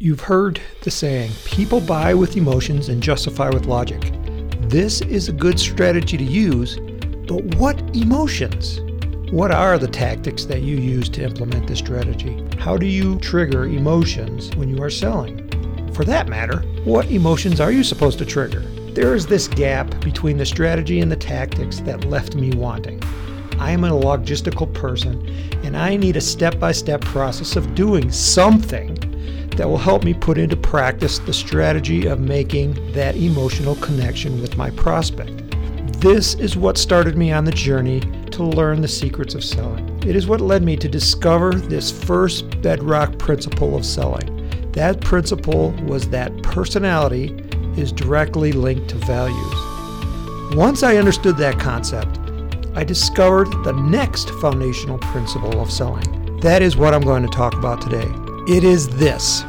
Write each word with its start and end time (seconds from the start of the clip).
You've 0.00 0.20
heard 0.20 0.60
the 0.82 0.92
saying 0.92 1.32
people 1.44 1.80
buy 1.80 2.14
with 2.14 2.36
emotions 2.36 2.88
and 2.88 3.02
justify 3.02 3.48
with 3.48 3.66
logic. 3.66 4.12
This 4.60 5.00
is 5.00 5.28
a 5.28 5.32
good 5.32 5.58
strategy 5.58 6.16
to 6.16 6.22
use, 6.22 6.78
but 7.26 7.42
what 7.56 7.80
emotions? 7.96 8.78
What 9.32 9.50
are 9.50 9.76
the 9.76 9.88
tactics 9.88 10.44
that 10.44 10.62
you 10.62 10.76
use 10.76 11.08
to 11.08 11.24
implement 11.24 11.66
this 11.66 11.80
strategy? 11.80 12.46
How 12.60 12.76
do 12.76 12.86
you 12.86 13.18
trigger 13.18 13.64
emotions 13.64 14.54
when 14.54 14.68
you 14.68 14.80
are 14.84 14.88
selling? 14.88 15.48
For 15.92 16.04
that 16.04 16.28
matter, 16.28 16.60
what 16.84 17.10
emotions 17.10 17.60
are 17.60 17.72
you 17.72 17.82
supposed 17.82 18.20
to 18.20 18.24
trigger? 18.24 18.60
There 18.92 19.16
is 19.16 19.26
this 19.26 19.48
gap 19.48 20.00
between 20.04 20.36
the 20.36 20.46
strategy 20.46 21.00
and 21.00 21.10
the 21.10 21.16
tactics 21.16 21.80
that 21.80 22.04
left 22.04 22.36
me 22.36 22.52
wanting. 22.52 23.02
I 23.58 23.72
am 23.72 23.82
a 23.82 23.90
logistical 23.90 24.72
person 24.72 25.28
and 25.64 25.76
I 25.76 25.96
need 25.96 26.16
a 26.16 26.20
step 26.20 26.60
by 26.60 26.70
step 26.70 27.00
process 27.00 27.56
of 27.56 27.74
doing 27.74 28.12
something 28.12 28.96
that 29.58 29.68
will 29.68 29.76
help 29.76 30.04
me 30.04 30.14
put 30.14 30.38
into 30.38 30.56
practice 30.56 31.18
the 31.18 31.32
strategy 31.34 32.06
of 32.06 32.20
making 32.20 32.92
that 32.92 33.16
emotional 33.16 33.74
connection 33.76 34.40
with 34.40 34.56
my 34.56 34.70
prospect. 34.70 35.50
This 36.00 36.34
is 36.36 36.56
what 36.56 36.78
started 36.78 37.18
me 37.18 37.32
on 37.32 37.44
the 37.44 37.50
journey 37.50 37.98
to 38.30 38.44
learn 38.44 38.80
the 38.80 38.86
secrets 38.86 39.34
of 39.34 39.42
selling. 39.42 40.00
It 40.06 40.14
is 40.14 40.28
what 40.28 40.40
led 40.40 40.62
me 40.62 40.76
to 40.76 40.88
discover 40.88 41.54
this 41.54 41.90
first 41.90 42.62
bedrock 42.62 43.18
principle 43.18 43.74
of 43.76 43.84
selling. 43.84 44.70
That 44.74 45.00
principle 45.00 45.72
was 45.86 46.08
that 46.10 46.40
personality 46.44 47.36
is 47.76 47.90
directly 47.90 48.52
linked 48.52 48.90
to 48.90 48.96
values. 48.98 50.54
Once 50.56 50.84
I 50.84 50.98
understood 50.98 51.36
that 51.38 51.58
concept, 51.58 52.20
I 52.76 52.84
discovered 52.84 53.48
the 53.64 53.72
next 53.72 54.30
foundational 54.34 54.98
principle 54.98 55.60
of 55.60 55.72
selling. 55.72 56.38
That 56.42 56.62
is 56.62 56.76
what 56.76 56.94
I'm 56.94 57.02
going 57.02 57.24
to 57.24 57.28
talk 57.28 57.54
about 57.54 57.80
today. 57.80 58.08
It 58.48 58.64
is 58.64 58.88
this 58.88 59.44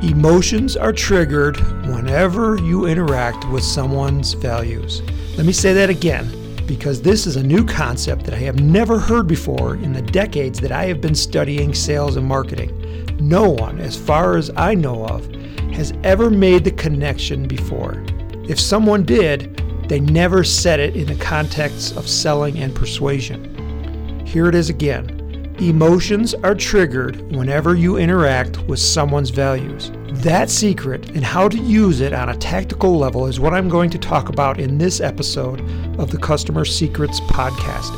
emotions 0.00 0.76
are 0.76 0.92
triggered 0.92 1.56
whenever 1.88 2.54
you 2.54 2.86
interact 2.86 3.48
with 3.48 3.64
someone's 3.64 4.34
values. 4.34 5.02
Let 5.36 5.44
me 5.44 5.52
say 5.52 5.72
that 5.72 5.90
again 5.90 6.30
because 6.64 7.02
this 7.02 7.26
is 7.26 7.34
a 7.34 7.42
new 7.42 7.64
concept 7.64 8.24
that 8.26 8.34
I 8.34 8.38
have 8.38 8.60
never 8.60 9.00
heard 9.00 9.26
before 9.26 9.74
in 9.74 9.92
the 9.92 10.02
decades 10.02 10.60
that 10.60 10.70
I 10.70 10.84
have 10.84 11.00
been 11.00 11.16
studying 11.16 11.74
sales 11.74 12.14
and 12.14 12.28
marketing. 12.28 12.70
No 13.18 13.50
one, 13.50 13.80
as 13.80 13.96
far 13.96 14.36
as 14.36 14.52
I 14.54 14.76
know 14.76 15.04
of, 15.04 15.26
has 15.72 15.92
ever 16.04 16.30
made 16.30 16.62
the 16.62 16.70
connection 16.70 17.48
before. 17.48 18.04
If 18.48 18.60
someone 18.60 19.02
did, 19.02 19.56
they 19.88 19.98
never 19.98 20.44
said 20.44 20.78
it 20.78 20.94
in 20.94 21.08
the 21.08 21.16
context 21.16 21.96
of 21.96 22.08
selling 22.08 22.60
and 22.60 22.72
persuasion. 22.72 24.24
Here 24.24 24.48
it 24.48 24.54
is 24.54 24.70
again. 24.70 25.23
Emotions 25.60 26.34
are 26.34 26.54
triggered 26.56 27.30
whenever 27.30 27.76
you 27.76 27.96
interact 27.96 28.58
with 28.66 28.80
someone's 28.80 29.30
values. 29.30 29.92
That 30.08 30.50
secret 30.50 31.10
and 31.10 31.24
how 31.24 31.48
to 31.48 31.56
use 31.56 32.00
it 32.00 32.12
on 32.12 32.28
a 32.28 32.36
tactical 32.36 32.98
level 32.98 33.26
is 33.28 33.38
what 33.38 33.54
I'm 33.54 33.68
going 33.68 33.88
to 33.90 33.98
talk 33.98 34.28
about 34.28 34.58
in 34.58 34.78
this 34.78 35.00
episode 35.00 35.60
of 36.00 36.10
the 36.10 36.18
Customer 36.18 36.64
Secrets 36.64 37.20
Podcast. 37.20 37.92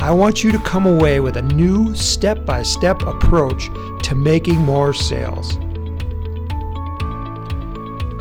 I 0.00 0.10
want 0.10 0.42
you 0.42 0.50
to 0.52 0.58
come 0.60 0.86
away 0.86 1.20
with 1.20 1.36
a 1.36 1.42
new 1.42 1.94
step 1.94 2.46
by 2.46 2.62
step 2.62 3.02
approach 3.02 3.68
to 4.04 4.14
making 4.14 4.56
more 4.56 4.94
sales. 4.94 5.58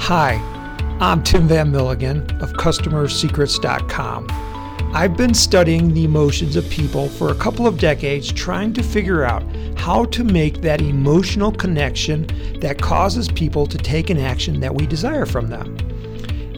Hi, 0.02 0.34
I'm 1.00 1.24
Tim 1.24 1.48
Van 1.48 1.72
Milligan 1.72 2.30
of 2.42 2.52
CustomerSecrets.com. 2.54 4.45
I've 4.96 5.18
been 5.18 5.34
studying 5.34 5.94
the 5.94 6.06
emotions 6.06 6.56
of 6.56 6.70
people 6.70 7.10
for 7.10 7.28
a 7.28 7.36
couple 7.36 7.68
of 7.68 7.78
decades, 7.78 8.32
trying 8.32 8.72
to 8.76 8.82
figure 8.82 9.26
out 9.26 9.44
how 9.76 10.06
to 10.06 10.24
make 10.24 10.62
that 10.62 10.80
emotional 10.80 11.52
connection 11.52 12.26
that 12.62 12.82
causes 12.82 13.28
people 13.28 13.68
to 13.68 13.78
take 13.78 14.10
an 14.10 14.18
action 14.18 14.62
that 14.62 14.74
we 14.74 14.88
desire 14.88 15.26
from 15.26 15.48
them. 15.48 15.76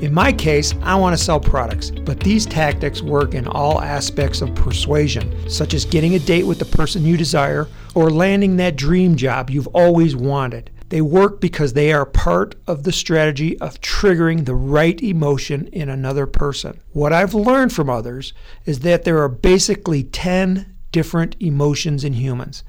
In 0.04 0.14
my 0.14 0.32
case, 0.32 0.76
I 0.84 0.94
want 0.94 1.18
to 1.18 1.24
sell 1.24 1.40
products, 1.40 1.90
but 1.90 2.20
these 2.20 2.46
tactics 2.46 3.02
work 3.02 3.34
in 3.34 3.48
all 3.48 3.82
aspects 3.82 4.44
of 4.44 4.54
persuasion, 4.54 5.50
such 5.50 5.73
as 5.73 5.84
getting 5.84 6.14
a 6.14 6.20
date 6.20 6.45
with 6.45 6.60
the 6.60 6.66
person 6.66 7.04
you 7.04 7.17
desire 7.17 7.67
or 7.95 8.11
landing 8.11 8.56
that 8.58 8.76
dream 8.76 9.16
job 9.16 9.50
you've 9.50 9.66
always 9.73 10.16
wanted. 10.16 10.70
They 10.89 11.02
work 11.02 11.42
because 11.42 11.73
they 11.73 11.92
are 11.92 12.05
part 12.05 12.55
of 12.65 12.83
the 12.83 12.93
strategy 12.93 13.59
of 13.59 13.81
triggering 13.81 14.45
the 14.45 14.55
right 14.55 15.02
emotion 15.03 15.67
in 15.73 15.89
another 15.89 16.25
person. 16.25 16.80
What 16.93 17.11
I've 17.11 17.33
learned 17.33 17.73
from 17.73 17.89
others 17.89 18.33
is 18.65 18.80
that 18.80 19.03
there 19.03 19.21
are 19.21 19.27
basically 19.27 20.03
10 20.03 20.73
different 20.93 21.36
emotions 21.42 22.05
in 22.05 22.14
humans. 22.14 22.64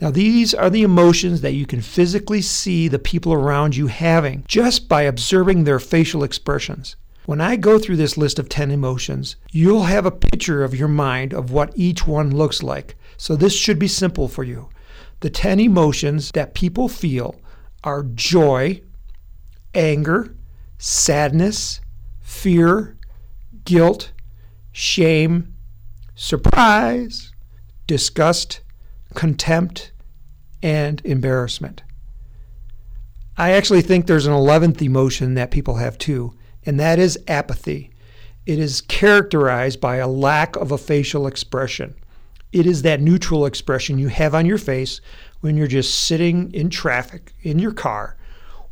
Now, 0.00 0.10
these 0.10 0.54
are 0.54 0.70
the 0.70 0.82
emotions 0.82 1.40
that 1.40 1.54
you 1.54 1.66
can 1.66 1.80
physically 1.80 2.42
see 2.42 2.86
the 2.86 2.98
people 2.98 3.32
around 3.32 3.74
you 3.74 3.88
having 3.88 4.44
just 4.46 4.88
by 4.88 5.02
observing 5.02 5.64
their 5.64 5.80
facial 5.80 6.22
expressions. 6.22 6.94
When 7.24 7.40
I 7.40 7.56
go 7.56 7.78
through 7.78 7.96
this 7.96 8.16
list 8.16 8.38
of 8.38 8.48
10 8.48 8.70
emotions, 8.70 9.34
you'll 9.50 9.84
have 9.84 10.06
a 10.06 10.12
picture 10.12 10.62
of 10.62 10.76
your 10.76 10.86
mind 10.86 11.32
of 11.34 11.50
what 11.50 11.72
each 11.74 12.06
one 12.06 12.36
looks 12.36 12.62
like. 12.62 12.94
So, 13.16 13.34
this 13.34 13.54
should 13.54 13.80
be 13.80 13.88
simple 13.88 14.28
for 14.28 14.44
you. 14.44 14.68
The 15.20 15.30
10 15.30 15.58
emotions 15.58 16.30
that 16.34 16.54
people 16.54 16.88
feel 16.88 17.34
are 17.86 18.02
joy, 18.02 18.82
anger, 19.72 20.34
sadness, 20.76 21.80
fear, 22.20 22.98
guilt, 23.64 24.10
shame, 24.72 25.54
surprise, 26.16 27.32
disgust, 27.86 28.60
contempt, 29.14 29.92
and 30.62 31.00
embarrassment. 31.04 31.84
I 33.36 33.52
actually 33.52 33.82
think 33.82 34.06
there's 34.06 34.26
an 34.26 34.32
11th 34.32 34.82
emotion 34.82 35.34
that 35.34 35.52
people 35.52 35.76
have 35.76 35.96
too, 35.96 36.34
and 36.64 36.80
that 36.80 36.98
is 36.98 37.18
apathy. 37.28 37.92
It 38.46 38.58
is 38.58 38.80
characterized 38.80 39.80
by 39.80 39.96
a 39.96 40.08
lack 40.08 40.56
of 40.56 40.72
a 40.72 40.78
facial 40.78 41.28
expression. 41.28 41.94
It 42.52 42.66
is 42.66 42.82
that 42.82 43.00
neutral 43.00 43.46
expression 43.46 43.98
you 43.98 44.08
have 44.08 44.34
on 44.34 44.46
your 44.46 44.58
face 44.58 45.00
when 45.40 45.56
you're 45.56 45.66
just 45.66 46.06
sitting 46.06 46.52
in 46.52 46.70
traffic 46.70 47.32
in 47.42 47.58
your 47.58 47.72
car 47.72 48.16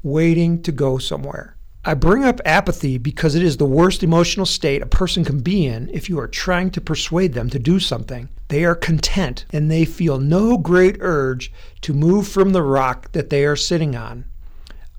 waiting 0.03 0.63
to 0.63 0.71
go 0.71 0.99
somewhere. 0.99 1.57
I 1.87 1.93
bring 1.95 2.25
up 2.25 2.41
apathy 2.47 2.97
because 2.97 3.35
it 3.35 3.43
is 3.43 3.59
the 3.59 3.67
worst 3.67 4.03
emotional 4.03 4.47
state 4.47 4.81
a 4.81 4.87
person 4.87 5.25
can 5.25 5.41
be 5.41 5.67
in 5.67 5.91
if 5.91 6.09
you 6.09 6.19
are 6.19 6.29
trying 6.29 6.71
to 6.71 6.81
persuade 6.81 7.35
them 7.35 7.51
to 7.51 7.59
do 7.59 7.79
something. 7.79 8.31
They 8.49 8.65
are 8.65 8.75
content 8.75 9.45
and 9.53 9.71
they 9.71 9.85
feel 9.85 10.19
no 10.19 10.57
great 10.57 10.97
urge 11.01 11.53
to 11.83 11.93
move 11.93 12.27
from 12.27 12.53
the 12.53 12.63
rock 12.63 13.13
that 13.13 13.29
they 13.29 13.45
are 13.45 13.57
sitting 13.57 13.95
on. 13.95 14.25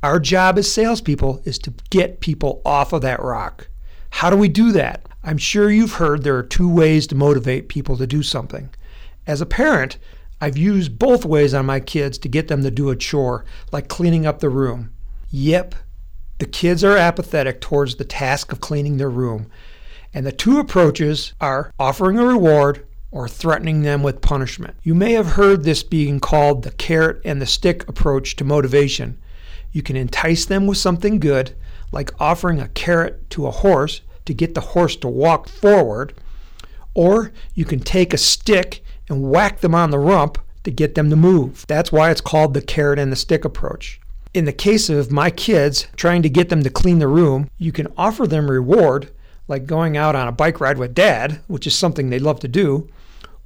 Our 0.03 0.19
job 0.19 0.59
as 0.59 0.71
salespeople 0.71 1.41
is 1.43 1.57
to 1.59 1.73
get 1.89 2.19
people 2.19 2.61
off 2.63 2.93
of 2.93 3.01
that 3.01 3.19
rock. 3.19 3.67
How 4.11 4.29
do 4.29 4.37
we 4.37 4.49
do 4.49 4.71
that? 4.73 5.07
I'm 5.23 5.39
sure 5.39 5.71
you've 5.71 5.93
heard 5.93 6.21
there 6.21 6.37
are 6.37 6.43
two 6.43 6.69
ways 6.69 7.07
to 7.07 7.15
motivate 7.15 7.67
people 7.67 7.97
to 7.97 8.05
do 8.05 8.21
something. 8.21 8.69
As 9.25 9.41
a 9.41 9.47
parent, 9.47 9.97
I've 10.45 10.59
used 10.59 10.99
both 10.99 11.25
ways 11.25 11.55
on 11.55 11.65
my 11.65 11.79
kids 11.79 12.19
to 12.19 12.29
get 12.29 12.49
them 12.49 12.61
to 12.61 12.69
do 12.69 12.91
a 12.91 12.95
chore, 12.95 13.45
like 13.71 13.87
cleaning 13.87 14.27
up 14.27 14.41
the 14.41 14.49
room. 14.49 14.91
Yep, 15.31 15.73
the 16.37 16.45
kids 16.45 16.83
are 16.83 16.95
apathetic 16.95 17.61
towards 17.61 17.95
the 17.95 18.05
task 18.05 18.51
of 18.51 18.61
cleaning 18.61 18.97
their 18.97 19.09
room. 19.09 19.49
And 20.13 20.23
the 20.23 20.31
two 20.31 20.59
approaches 20.59 21.33
are 21.41 21.71
offering 21.79 22.19
a 22.19 22.25
reward 22.27 22.85
or 23.09 23.27
threatening 23.27 23.81
them 23.81 24.03
with 24.03 24.21
punishment. 24.21 24.75
You 24.83 24.93
may 24.93 25.13
have 25.13 25.29
heard 25.29 25.63
this 25.63 25.81
being 25.81 26.19
called 26.19 26.61
the 26.61 26.69
carrot 26.73 27.21
and 27.25 27.41
the 27.41 27.47
stick 27.47 27.89
approach 27.89 28.35
to 28.35 28.43
motivation. 28.43 29.17
You 29.71 29.81
can 29.81 29.95
entice 29.95 30.45
them 30.45 30.67
with 30.67 30.77
something 30.77 31.19
good, 31.19 31.55
like 31.91 32.11
offering 32.21 32.59
a 32.59 32.67
carrot 32.67 33.31
to 33.31 33.47
a 33.47 33.51
horse 33.51 34.01
to 34.25 34.33
get 34.35 34.53
the 34.53 34.61
horse 34.61 34.95
to 34.97 35.07
walk 35.07 35.49
forward, 35.49 36.13
or 36.93 37.31
you 37.55 37.65
can 37.65 37.79
take 37.79 38.13
a 38.13 38.17
stick 38.19 38.83
and 39.09 39.29
whack 39.29 39.59
them 39.59 39.75
on 39.75 39.91
the 39.91 39.99
rump 39.99 40.37
to 40.63 40.71
get 40.71 40.95
them 40.95 41.09
to 41.09 41.15
move. 41.15 41.65
That's 41.67 41.91
why 41.91 42.11
it's 42.11 42.21
called 42.21 42.53
the 42.53 42.61
carrot 42.61 42.99
and 42.99 43.11
the 43.11 43.15
stick 43.15 43.45
approach. 43.45 43.99
In 44.33 44.45
the 44.45 44.53
case 44.53 44.89
of 44.89 45.11
my 45.11 45.29
kids 45.29 45.87
trying 45.95 46.21
to 46.23 46.29
get 46.29 46.49
them 46.49 46.63
to 46.63 46.69
clean 46.69 46.99
the 46.99 47.07
room, 47.07 47.49
you 47.57 47.71
can 47.71 47.87
offer 47.97 48.27
them 48.27 48.51
reward, 48.51 49.11
like 49.47 49.65
going 49.65 49.95
out 49.95 50.15
on 50.15 50.27
a 50.27 50.33
bike 50.33 50.59
ride 50.59 50.77
with 50.77 50.93
dad, 50.93 51.39
which 51.47 51.65
is 51.65 51.75
something 51.75 52.09
they 52.09 52.19
love 52.19 52.39
to 52.41 52.47
do, 52.47 52.89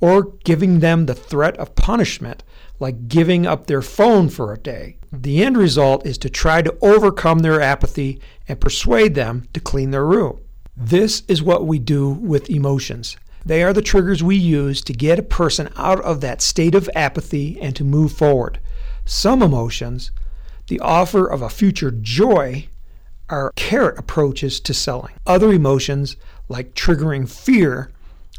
or 0.01 0.33
giving 0.45 0.79
them 0.79 1.05
the 1.05 1.13
threat 1.13 1.57
of 1.57 1.75
punishment, 1.75 2.43
like 2.79 3.07
giving 3.07 3.45
up 3.45 3.67
their 3.67 3.81
phone 3.81 4.29
for 4.29 4.53
a 4.53 4.57
day. 4.57 4.97
The 5.11 5.43
end 5.43 5.57
result 5.57 6.05
is 6.05 6.17
to 6.19 6.29
try 6.29 6.61
to 6.61 6.77
overcome 6.81 7.39
their 7.39 7.61
apathy 7.61 8.21
and 8.47 8.61
persuade 8.61 9.15
them 9.15 9.47
to 9.53 9.59
clean 9.59 9.91
their 9.91 10.05
room. 10.05 10.39
This 10.77 11.23
is 11.27 11.43
what 11.43 11.67
we 11.67 11.77
do 11.77 12.09
with 12.09 12.49
emotions. 12.49 13.17
They 13.45 13.63
are 13.63 13.73
the 13.73 13.81
triggers 13.81 14.21
we 14.21 14.35
use 14.35 14.81
to 14.81 14.93
get 14.93 15.19
a 15.19 15.23
person 15.23 15.69
out 15.75 16.01
of 16.01 16.21
that 16.21 16.41
state 16.41 16.75
of 16.75 16.89
apathy 16.95 17.59
and 17.61 17.75
to 17.75 17.83
move 17.83 18.11
forward. 18.11 18.59
Some 19.05 19.41
emotions, 19.41 20.11
the 20.67 20.79
offer 20.79 21.25
of 21.25 21.41
a 21.41 21.49
future 21.49 21.91
joy, 21.91 22.67
are 23.29 23.51
carrot 23.55 23.97
approaches 23.97 24.59
to 24.61 24.73
selling. 24.73 25.13
Other 25.25 25.51
emotions, 25.51 26.15
like 26.47 26.73
triggering 26.73 27.29
fear, 27.29 27.91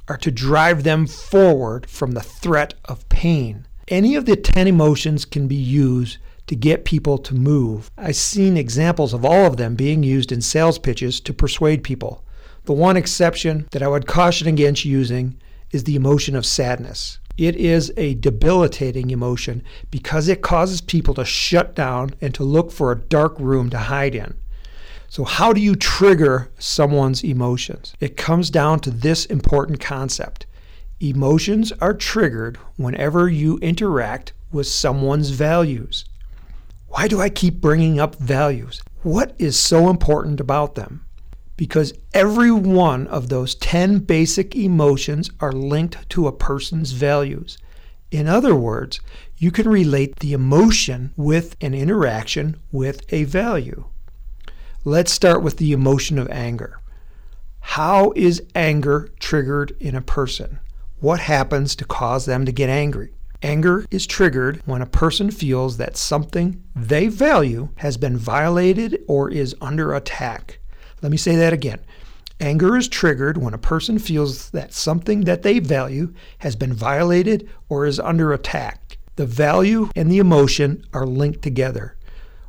are 0.09 0.17
to 0.19 0.31
drive 0.31 0.83
them 0.83 1.07
forward 1.07 1.89
from 1.89 2.13
the 2.13 2.23
threat 2.23 2.75
of 2.85 3.09
pain. 3.09 3.67
Any 3.89 4.17
of 4.17 4.27
the 4.27 4.37
10 4.37 4.67
emotions 4.67 5.25
can 5.25 5.49
be 5.49 5.57
used 5.57 6.19
to 6.49 6.57
get 6.57 6.85
people 6.85 7.17
to 7.19 7.35
move. 7.35 7.91
I've 7.97 8.17
seen 8.17 8.57
examples 8.57 9.15
of 9.15 9.25
all 9.25 9.47
of 9.47 9.57
them 9.57 9.77
being 9.77 10.03
used 10.03 10.33
in 10.33 10.41
sales 10.41 10.79
pitches 10.79 11.21
to 11.21 11.33
persuade 11.33 11.85
people. 11.85 12.25
The 12.65 12.73
one 12.73 12.97
exception 12.97 13.69
that 13.71 13.83
I 13.83 13.89
would 13.89 14.07
caution 14.07 14.47
against 14.47 14.85
using 14.85 15.41
is 15.71 15.85
the 15.85 15.97
emotion 15.97 16.37
of 16.37 16.45
sadness. 16.45 17.19
It 17.39 17.57
is 17.57 17.93
a 17.97 18.15
debilitating 18.15 19.11
emotion 19.11 19.63
because 19.91 20.29
it 20.29 20.43
causes 20.43 20.81
people 20.81 21.15
to 21.15 21.25
shut 21.25 21.75
down 21.75 22.11
and 22.21 22.35
to 22.35 22.45
look 22.45 22.71
for 22.71 22.93
a 22.93 22.99
dark 22.99 23.39
room 23.39 23.71
to 23.71 23.79
hide 23.79 24.15
in. 24.15 24.37
So, 25.09 25.25
how 25.25 25.53
do 25.53 25.61
you 25.61 25.75
trigger 25.75 26.51
someone's 26.59 27.25
emotions? 27.25 27.95
It 27.99 28.17
comes 28.17 28.51
down 28.51 28.81
to 28.81 28.91
this 28.91 29.25
important 29.27 29.81
concept 29.81 30.47
emotions 31.01 31.73
are 31.81 31.95
triggered 31.95 32.59
whenever 32.77 33.29
you 33.29 33.57
interact 33.59 34.35
with 34.53 34.67
someone's 34.67 35.31
values. 35.31 36.05
Why 36.89 37.09
do 37.09 37.21
I 37.21 37.31
keep 37.31 37.61
bringing 37.61 37.99
up 37.99 38.17
values? 38.17 38.83
What 39.03 39.35
is 39.39 39.59
so 39.59 39.89
important 39.89 40.41
about 40.41 40.75
them? 40.75 41.07
Because 41.61 41.93
every 42.15 42.51
one 42.51 43.07
of 43.09 43.29
those 43.29 43.55
10 43.57 43.99
basic 43.99 44.57
emotions 44.57 45.31
are 45.41 45.53
linked 45.53 46.09
to 46.09 46.27
a 46.27 46.33
person's 46.33 46.93
values. 46.93 47.59
In 48.11 48.27
other 48.27 48.55
words, 48.55 48.99
you 49.37 49.51
can 49.51 49.69
relate 49.69 50.21
the 50.21 50.33
emotion 50.33 51.13
with 51.19 51.57
an 51.61 51.75
interaction 51.75 52.59
with 52.73 53.03
a 53.13 53.25
value. 53.25 53.85
Let's 54.87 55.13
start 55.13 55.43
with 55.43 55.59
the 55.59 55.73
emotion 55.73 56.19
of 56.19 56.31
anger. 56.31 56.81
How 57.61 58.15
is 58.17 58.43
anger 58.55 59.11
triggered 59.21 59.77
in 59.81 59.95
a 59.95 60.01
person? 60.01 60.61
What 61.01 61.21
happens 61.21 61.77
to 61.77 61.85
cause 61.85 62.25
them 62.25 62.47
to 62.47 62.53
get 62.53 62.71
angry? 62.71 63.13
Anger 63.43 63.85
is 63.91 64.07
triggered 64.07 64.63
when 64.65 64.81
a 64.81 64.87
person 64.87 65.31
feels 65.31 65.77
that 65.77 65.99
something 65.99 66.65
they 66.75 67.09
value 67.09 67.69
has 67.77 67.99
been 67.99 68.17
violated 68.17 69.05
or 69.07 69.31
is 69.31 69.55
under 69.61 69.93
attack. 69.93 70.60
Let 71.03 71.11
me 71.11 71.19
say 71.19 71.37
that 71.37 71.53
again. 71.53 71.81
Anger 72.41 72.77
is 72.77 72.89
triggered 72.89 73.37
when 73.37 73.53
a 73.53 73.59
person 73.59 73.99
feels 73.99 74.51
that 74.51 74.73
something 74.73 75.23
that 75.23 75.43
they 75.43 75.59
value 75.59 76.15
has 76.39 76.57
been 76.57 76.73
violated 76.73 77.49
or 77.69 77.85
is 77.85 78.01
under 78.01 78.33
attack. 78.33 78.99
The 79.17 79.27
value 79.27 79.91
and 79.95 80.11
the 80.11 80.19
emotion 80.19 80.85
are 80.95 81.07
linked 81.07 81.43
together. 81.43 81.97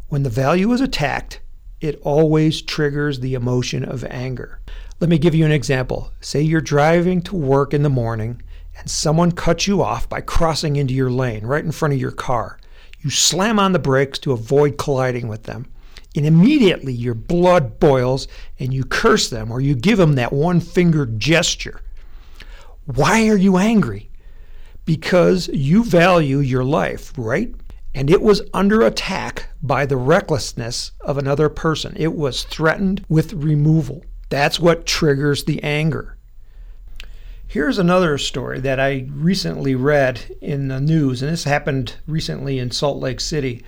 When 0.08 0.24
the 0.24 0.30
value 0.30 0.72
is 0.72 0.80
attacked, 0.80 1.42
it 1.82 2.00
always 2.04 2.62
triggers 2.62 3.20
the 3.20 3.34
emotion 3.34 3.84
of 3.84 4.06
anger. 4.06 4.62
Let 5.00 5.10
me 5.10 5.18
give 5.18 5.36
you 5.36 5.46
an 5.46 5.52
example. 5.52 6.12
Say 6.22 6.42
you're 6.42 6.62
driving 6.62 7.22
to 7.24 7.36
work 7.36 7.74
in 7.74 7.84
the 7.84 7.90
morning 7.90 8.42
and 8.78 8.90
someone 8.90 9.32
cuts 9.32 9.68
you 9.68 9.82
off 9.82 10.08
by 10.08 10.22
crossing 10.22 10.76
into 10.76 10.94
your 10.94 11.10
lane 11.10 11.46
right 11.46 11.66
in 11.66 11.72
front 11.72 11.94
of 11.94 12.00
your 12.00 12.12
car. 12.12 12.60
You 13.00 13.10
slam 13.10 13.60
on 13.60 13.72
the 13.72 13.80
brakes 13.80 14.20
to 14.20 14.32
avoid 14.32 14.78
colliding 14.78 15.28
with 15.28 15.44
them 15.44 15.71
and 16.16 16.26
immediately 16.26 16.94
your 16.94 17.14
blood 17.14 17.80
boils 17.80 18.28
and 18.60 18.74
you 18.74 18.84
curse 18.84 19.30
them 19.30 19.52
or 19.52 19.62
you 19.62 19.76
give 19.76 19.98
them 19.98 20.16
that 20.16 20.34
one 20.34 20.60
fingered 20.60 21.20
gesture. 21.20 21.82
Why 22.86 23.28
are 23.30 23.38
you 23.38 23.58
angry? 23.58 24.10
Because 24.86 25.48
you 25.50 25.84
value 25.84 26.40
your 26.40 26.64
life, 26.64 27.14
right? 27.18 27.54
And 27.94 28.10
it 28.10 28.22
was 28.22 28.42
under 28.54 28.82
attack 28.82 29.50
by 29.62 29.86
the 29.86 29.98
recklessness 29.98 30.92
of 31.02 31.18
another 31.18 31.50
person. 31.50 31.94
It 31.98 32.16
was 32.16 32.44
threatened 32.44 33.06
with 33.08 33.34
removal. 33.34 34.04
That's 34.30 34.60
what 34.60 34.86
triggers 34.86 35.44
the 35.44 35.62
anger. 35.62 36.18
Here's 37.48 37.78
another 37.78 38.18
story 38.18 38.62
that 38.62 38.80
I 38.80 39.08
recently 39.12 39.76
read 39.76 40.38
in 40.40 40.70
the 40.70 40.80
news, 40.80 41.22
and 41.22 41.32
this 41.34 41.44
happened 41.44 41.96
recently 42.08 42.60
in 42.60 42.72
Salt 42.72 43.00
Lake 43.00 43.20
City 43.20 43.62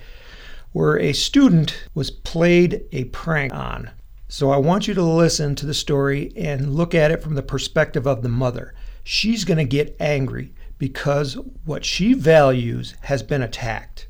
where 0.74 1.00
a 1.00 1.14
student 1.14 1.88
was 1.94 2.12
played 2.12 2.84
a 2.92 3.06
prank 3.06 3.54
on. 3.54 3.90
So 4.28 4.52
I 4.52 4.58
want 4.58 4.88
you 4.88 4.94
to 4.96 5.04
listen 5.04 5.56
to 5.56 5.66
the 5.66 5.74
story 5.74 6.34
and 6.36 6.76
look 6.76 6.94
at 6.94 7.12
it 7.12 7.22
from 7.22 7.36
the 7.36 7.44
perspective 7.44 8.08
of 8.08 8.24
the 8.24 8.30
mother. 8.30 8.74
She's 9.04 9.46
going 9.46 9.60
to 9.60 9.64
get 9.64 9.96
angry 10.00 10.54
because 10.78 11.36
what 11.66 11.86
she 11.86 12.14
values 12.14 12.96
has 13.02 13.24
been 13.24 13.42
attacked. 13.42 14.08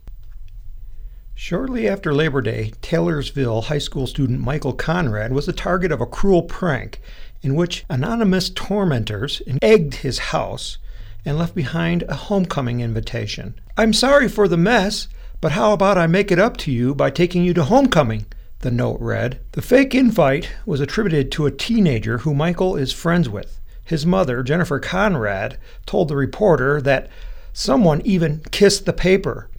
Shortly 1.36 1.90
after 1.90 2.14
Labor 2.14 2.42
Day, 2.42 2.72
Taylorsville 2.82 3.64
high 3.64 3.80
school 3.80 4.08
student 4.08 4.40
Michael 4.40 4.74
Conrad 4.74 5.34
was 5.34 5.46
the 5.46 5.52
target 5.52 5.92
of 5.92 6.00
a 6.00 6.06
cruel 6.06 6.44
prank 6.44 7.02
in 7.42 7.56
which 7.56 7.84
anonymous 7.90 8.50
tormentors 8.50 9.42
egged 9.62 9.96
his 9.96 10.20
house 10.20 10.78
and 11.26 11.38
left 11.38 11.54
behind 11.54 12.04
a 12.04 12.16
homecoming 12.16 12.80
invitation. 12.80 13.60
I'm 13.78 13.92
sorry 13.92 14.30
for 14.30 14.48
the 14.48 14.58
mess, 14.58 15.10
but 15.44 15.52
how 15.52 15.74
about 15.74 15.98
I 15.98 16.08
make 16.08 16.32
it 16.32 16.40
up 16.40 16.56
to 16.60 16.72
you 16.72 16.96
by 16.96 17.10
taking 17.10 17.44
you 17.44 17.54
to 17.56 17.66
homecoming? 17.66 18.26
The 18.60 18.72
note 18.72 19.02
read. 19.02 19.42
The 19.52 19.62
fake 19.62 19.94
invite 19.94 20.50
was 20.66 20.80
attributed 20.80 21.34
to 21.34 21.46
a 21.46 21.52
teenager 21.52 22.20
who 22.20 22.34
Michael 22.34 22.78
is 22.78 22.94
friends 22.94 23.28
with. 23.28 23.60
His 23.84 24.06
mother, 24.06 24.42
Jennifer 24.42 24.80
Conrad, 24.80 25.58
told 25.86 26.08
the 26.08 26.16
reporter 26.16 26.82
that 26.84 27.10
someone 27.52 28.02
even 28.06 28.42
kissed 28.52 28.86
the 28.86 28.94
paper. 28.94 29.50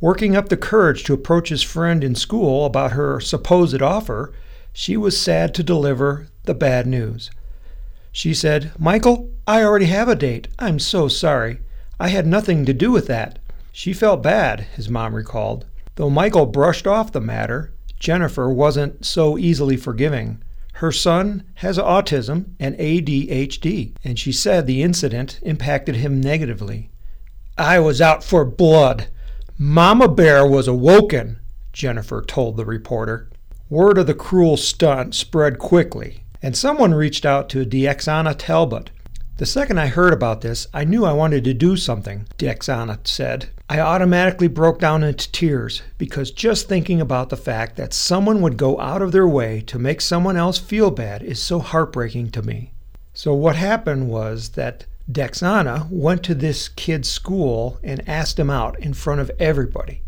Working 0.00 0.36
up 0.36 0.50
the 0.50 0.56
courage 0.56 1.02
to 1.02 1.14
approach 1.14 1.48
his 1.48 1.64
friend 1.64 2.04
in 2.04 2.14
school 2.14 2.64
about 2.64 2.92
her 2.92 3.18
supposed 3.18 3.82
offer, 3.82 4.32
she 4.72 4.96
was 4.96 5.20
sad 5.20 5.52
to 5.56 5.64
deliver 5.64 6.28
the 6.44 6.54
bad 6.54 6.86
news. 6.86 7.32
She 8.12 8.34
said, 8.34 8.70
Michael, 8.78 9.28
I 9.48 9.64
already 9.64 9.86
have 9.86 10.08
a 10.08 10.14
date. 10.14 10.46
I'm 10.60 10.78
so 10.78 11.08
sorry. 11.08 11.58
I 11.98 12.06
had 12.06 12.24
nothing 12.24 12.64
to 12.66 12.72
do 12.72 12.92
with 12.92 13.08
that. 13.08 13.40
She 13.78 13.92
felt 13.92 14.24
bad, 14.24 14.66
his 14.74 14.88
mom 14.88 15.14
recalled. 15.14 15.64
Though 15.94 16.10
Michael 16.10 16.46
brushed 16.46 16.84
off 16.84 17.12
the 17.12 17.20
matter, 17.20 17.72
Jennifer 18.00 18.50
wasn't 18.50 19.06
so 19.06 19.38
easily 19.38 19.76
forgiving. 19.76 20.42
Her 20.72 20.90
son 20.90 21.44
has 21.54 21.78
autism 21.78 22.54
and 22.58 22.76
ADHD, 22.76 23.94
and 24.02 24.18
she 24.18 24.32
said 24.32 24.66
the 24.66 24.82
incident 24.82 25.38
impacted 25.42 25.94
him 25.94 26.20
negatively. 26.20 26.90
I 27.56 27.78
was 27.78 28.00
out 28.00 28.24
for 28.24 28.44
blood. 28.44 29.06
Mama 29.56 30.08
Bear 30.08 30.44
was 30.44 30.66
awoken, 30.66 31.38
Jennifer 31.72 32.20
told 32.20 32.56
the 32.56 32.66
reporter. 32.66 33.30
Word 33.70 33.96
of 33.96 34.08
the 34.08 34.12
cruel 34.12 34.56
stunt 34.56 35.14
spread 35.14 35.60
quickly, 35.60 36.24
and 36.42 36.56
someone 36.56 36.94
reached 36.94 37.24
out 37.24 37.48
to 37.50 37.64
Dexana 37.64 38.34
Talbot, 38.36 38.90
the 39.38 39.46
second 39.46 39.78
I 39.78 39.86
heard 39.86 40.12
about 40.12 40.40
this, 40.40 40.66
I 40.74 40.82
knew 40.84 41.04
I 41.04 41.12
wanted 41.12 41.44
to 41.44 41.54
do 41.54 41.76
something, 41.76 42.26
Dexana 42.38 42.98
said. 43.06 43.50
I 43.70 43.78
automatically 43.78 44.48
broke 44.48 44.80
down 44.80 45.04
into 45.04 45.30
tears 45.30 45.82
because 45.96 46.32
just 46.32 46.68
thinking 46.68 47.00
about 47.00 47.28
the 47.28 47.36
fact 47.36 47.76
that 47.76 47.94
someone 47.94 48.40
would 48.40 48.56
go 48.56 48.80
out 48.80 49.00
of 49.00 49.12
their 49.12 49.28
way 49.28 49.60
to 49.62 49.78
make 49.78 50.00
someone 50.00 50.36
else 50.36 50.58
feel 50.58 50.90
bad 50.90 51.22
is 51.22 51.40
so 51.40 51.60
heartbreaking 51.60 52.30
to 52.32 52.42
me. 52.42 52.72
So, 53.14 53.32
what 53.32 53.54
happened 53.54 54.08
was 54.08 54.50
that 54.50 54.86
Dexana 55.10 55.88
went 55.88 56.24
to 56.24 56.34
this 56.34 56.68
kid's 56.68 57.08
school 57.08 57.78
and 57.84 58.06
asked 58.08 58.38
him 58.38 58.50
out 58.50 58.78
in 58.80 58.92
front 58.92 59.20
of 59.20 59.30
everybody. 59.38 60.02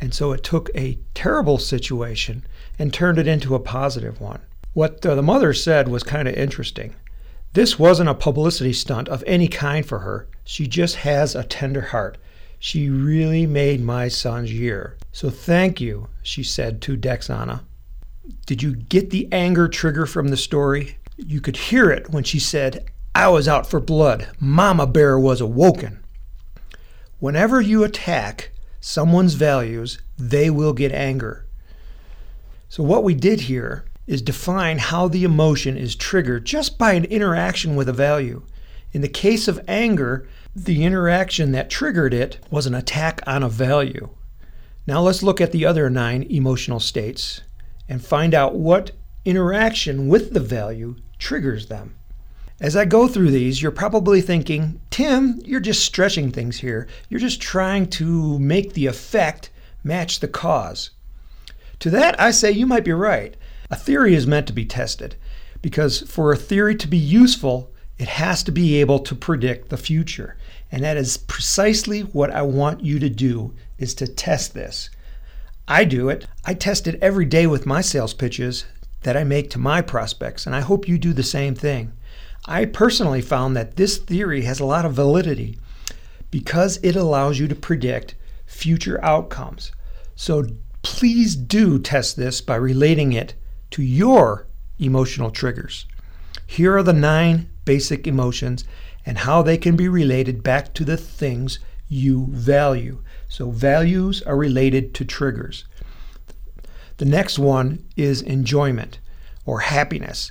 And 0.00 0.14
so 0.14 0.32
it 0.32 0.42
took 0.42 0.70
a 0.74 0.98
terrible 1.14 1.58
situation 1.58 2.44
and 2.78 2.92
turned 2.92 3.18
it 3.18 3.28
into 3.28 3.54
a 3.54 3.60
positive 3.60 4.20
one. 4.20 4.40
What 4.72 5.02
the 5.02 5.22
mother 5.22 5.52
said 5.52 5.88
was 5.88 6.02
kind 6.02 6.26
of 6.26 6.34
interesting. 6.34 6.96
This 7.54 7.78
wasn't 7.78 8.08
a 8.08 8.14
publicity 8.14 8.72
stunt 8.72 9.10
of 9.10 9.22
any 9.26 9.46
kind 9.46 9.84
for 9.84 9.98
her. 9.98 10.26
She 10.44 10.66
just 10.66 10.96
has 10.96 11.34
a 11.34 11.44
tender 11.44 11.82
heart. 11.82 12.16
She 12.58 12.88
really 12.88 13.46
made 13.46 13.82
my 13.82 14.08
son's 14.08 14.52
year. 14.52 14.96
So 15.12 15.28
thank 15.28 15.78
you, 15.78 16.08
she 16.22 16.42
said 16.42 16.80
to 16.82 16.96
Dexana. 16.96 17.60
Did 18.46 18.62
you 18.62 18.74
get 18.74 19.10
the 19.10 19.28
anger 19.30 19.68
trigger 19.68 20.06
from 20.06 20.28
the 20.28 20.36
story? 20.36 20.96
You 21.18 21.42
could 21.42 21.56
hear 21.56 21.90
it 21.90 22.08
when 22.08 22.24
she 22.24 22.38
said, 22.38 22.86
I 23.14 23.28
was 23.28 23.46
out 23.46 23.66
for 23.66 23.80
blood. 23.80 24.28
Mama 24.40 24.86
Bear 24.86 25.18
was 25.18 25.42
awoken. 25.42 26.02
Whenever 27.18 27.60
you 27.60 27.84
attack 27.84 28.52
someone's 28.80 29.34
values, 29.34 29.98
they 30.16 30.48
will 30.48 30.72
get 30.72 30.92
anger. 30.92 31.44
So, 32.70 32.82
what 32.82 33.04
we 33.04 33.14
did 33.14 33.42
here 33.42 33.84
is 34.06 34.22
define 34.22 34.78
how 34.78 35.08
the 35.08 35.24
emotion 35.24 35.76
is 35.76 35.94
triggered 35.94 36.44
just 36.44 36.78
by 36.78 36.92
an 36.92 37.04
interaction 37.04 37.76
with 37.76 37.88
a 37.88 37.92
value. 37.92 38.42
In 38.92 39.00
the 39.00 39.08
case 39.08 39.48
of 39.48 39.64
anger, 39.68 40.28
the 40.54 40.84
interaction 40.84 41.52
that 41.52 41.70
triggered 41.70 42.12
it 42.12 42.38
was 42.50 42.66
an 42.66 42.74
attack 42.74 43.20
on 43.26 43.42
a 43.42 43.48
value. 43.48 44.10
Now 44.86 45.00
let's 45.00 45.22
look 45.22 45.40
at 45.40 45.52
the 45.52 45.64
other 45.64 45.88
nine 45.88 46.24
emotional 46.24 46.80
states 46.80 47.40
and 47.88 48.04
find 48.04 48.34
out 48.34 48.54
what 48.54 48.90
interaction 49.24 50.08
with 50.08 50.34
the 50.34 50.40
value 50.40 50.96
triggers 51.18 51.66
them. 51.66 51.94
As 52.60 52.76
I 52.76 52.84
go 52.84 53.08
through 53.08 53.30
these, 53.30 53.62
you're 53.62 53.72
probably 53.72 54.20
thinking, 54.20 54.80
Tim, 54.90 55.40
you're 55.44 55.60
just 55.60 55.84
stretching 55.84 56.30
things 56.30 56.58
here. 56.58 56.86
You're 57.08 57.20
just 57.20 57.40
trying 57.40 57.88
to 57.90 58.38
make 58.38 58.74
the 58.74 58.86
effect 58.86 59.50
match 59.82 60.20
the 60.20 60.28
cause. 60.28 60.90
To 61.80 61.90
that, 61.90 62.20
I 62.20 62.30
say 62.30 62.52
you 62.52 62.66
might 62.66 62.84
be 62.84 62.92
right. 62.92 63.36
A 63.72 63.76
theory 63.76 64.14
is 64.14 64.26
meant 64.26 64.46
to 64.48 64.52
be 64.52 64.66
tested 64.66 65.16
because 65.62 66.02
for 66.02 66.30
a 66.30 66.36
theory 66.36 66.76
to 66.76 66.86
be 66.86 66.98
useful, 66.98 67.72
it 67.96 68.06
has 68.06 68.42
to 68.42 68.52
be 68.52 68.78
able 68.82 68.98
to 68.98 69.14
predict 69.14 69.70
the 69.70 69.78
future. 69.78 70.36
And 70.70 70.84
that 70.84 70.98
is 70.98 71.16
precisely 71.16 72.02
what 72.02 72.30
I 72.30 72.42
want 72.42 72.84
you 72.84 72.98
to 72.98 73.08
do 73.08 73.54
is 73.78 73.94
to 73.94 74.06
test 74.06 74.52
this. 74.52 74.90
I 75.66 75.84
do 75.84 76.10
it. 76.10 76.26
I 76.44 76.52
test 76.52 76.86
it 76.86 76.98
every 77.00 77.24
day 77.24 77.46
with 77.46 77.64
my 77.64 77.80
sales 77.80 78.12
pitches 78.12 78.66
that 79.04 79.16
I 79.16 79.24
make 79.24 79.48
to 79.50 79.58
my 79.58 79.80
prospects, 79.80 80.44
and 80.44 80.54
I 80.54 80.60
hope 80.60 80.86
you 80.86 80.98
do 80.98 81.14
the 81.14 81.22
same 81.22 81.54
thing. 81.54 81.94
I 82.44 82.66
personally 82.66 83.22
found 83.22 83.56
that 83.56 83.76
this 83.76 83.96
theory 83.96 84.42
has 84.42 84.60
a 84.60 84.66
lot 84.66 84.84
of 84.84 84.92
validity 84.92 85.58
because 86.30 86.78
it 86.82 86.94
allows 86.94 87.38
you 87.38 87.48
to 87.48 87.54
predict 87.54 88.16
future 88.44 89.02
outcomes. 89.02 89.72
So 90.14 90.44
please 90.82 91.34
do 91.34 91.78
test 91.78 92.18
this 92.18 92.42
by 92.42 92.56
relating 92.56 93.14
it 93.14 93.32
to 93.72 93.82
your 93.82 94.46
emotional 94.78 95.30
triggers. 95.30 95.86
Here 96.46 96.76
are 96.76 96.82
the 96.82 96.92
nine 96.92 97.48
basic 97.64 98.06
emotions 98.06 98.64
and 99.04 99.18
how 99.18 99.42
they 99.42 99.56
can 99.56 99.76
be 99.76 99.88
related 99.88 100.42
back 100.42 100.74
to 100.74 100.84
the 100.84 100.96
things 100.96 101.58
you 101.88 102.28
value. 102.30 103.02
So, 103.28 103.50
values 103.50 104.22
are 104.22 104.36
related 104.36 104.94
to 104.94 105.04
triggers. 105.04 105.64
The 106.98 107.04
next 107.04 107.38
one 107.38 107.84
is 107.96 108.22
enjoyment 108.22 108.98
or 109.44 109.60
happiness. 109.60 110.30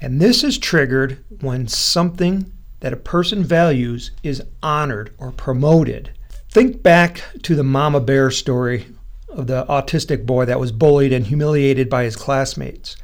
And 0.00 0.20
this 0.20 0.42
is 0.42 0.58
triggered 0.58 1.24
when 1.40 1.68
something 1.68 2.52
that 2.80 2.92
a 2.92 2.96
person 2.96 3.44
values 3.44 4.10
is 4.22 4.42
honored 4.62 5.14
or 5.18 5.30
promoted. 5.30 6.10
Think 6.50 6.82
back 6.82 7.22
to 7.42 7.54
the 7.54 7.62
mama 7.62 8.00
bear 8.00 8.30
story 8.30 8.86
of 9.32 9.46
the 9.46 9.64
autistic 9.66 10.26
boy 10.26 10.44
that 10.44 10.60
was 10.60 10.72
bullied 10.72 11.12
and 11.12 11.26
humiliated 11.26 11.88
by 11.88 12.04
his 12.04 12.16
classmates. 12.16 12.96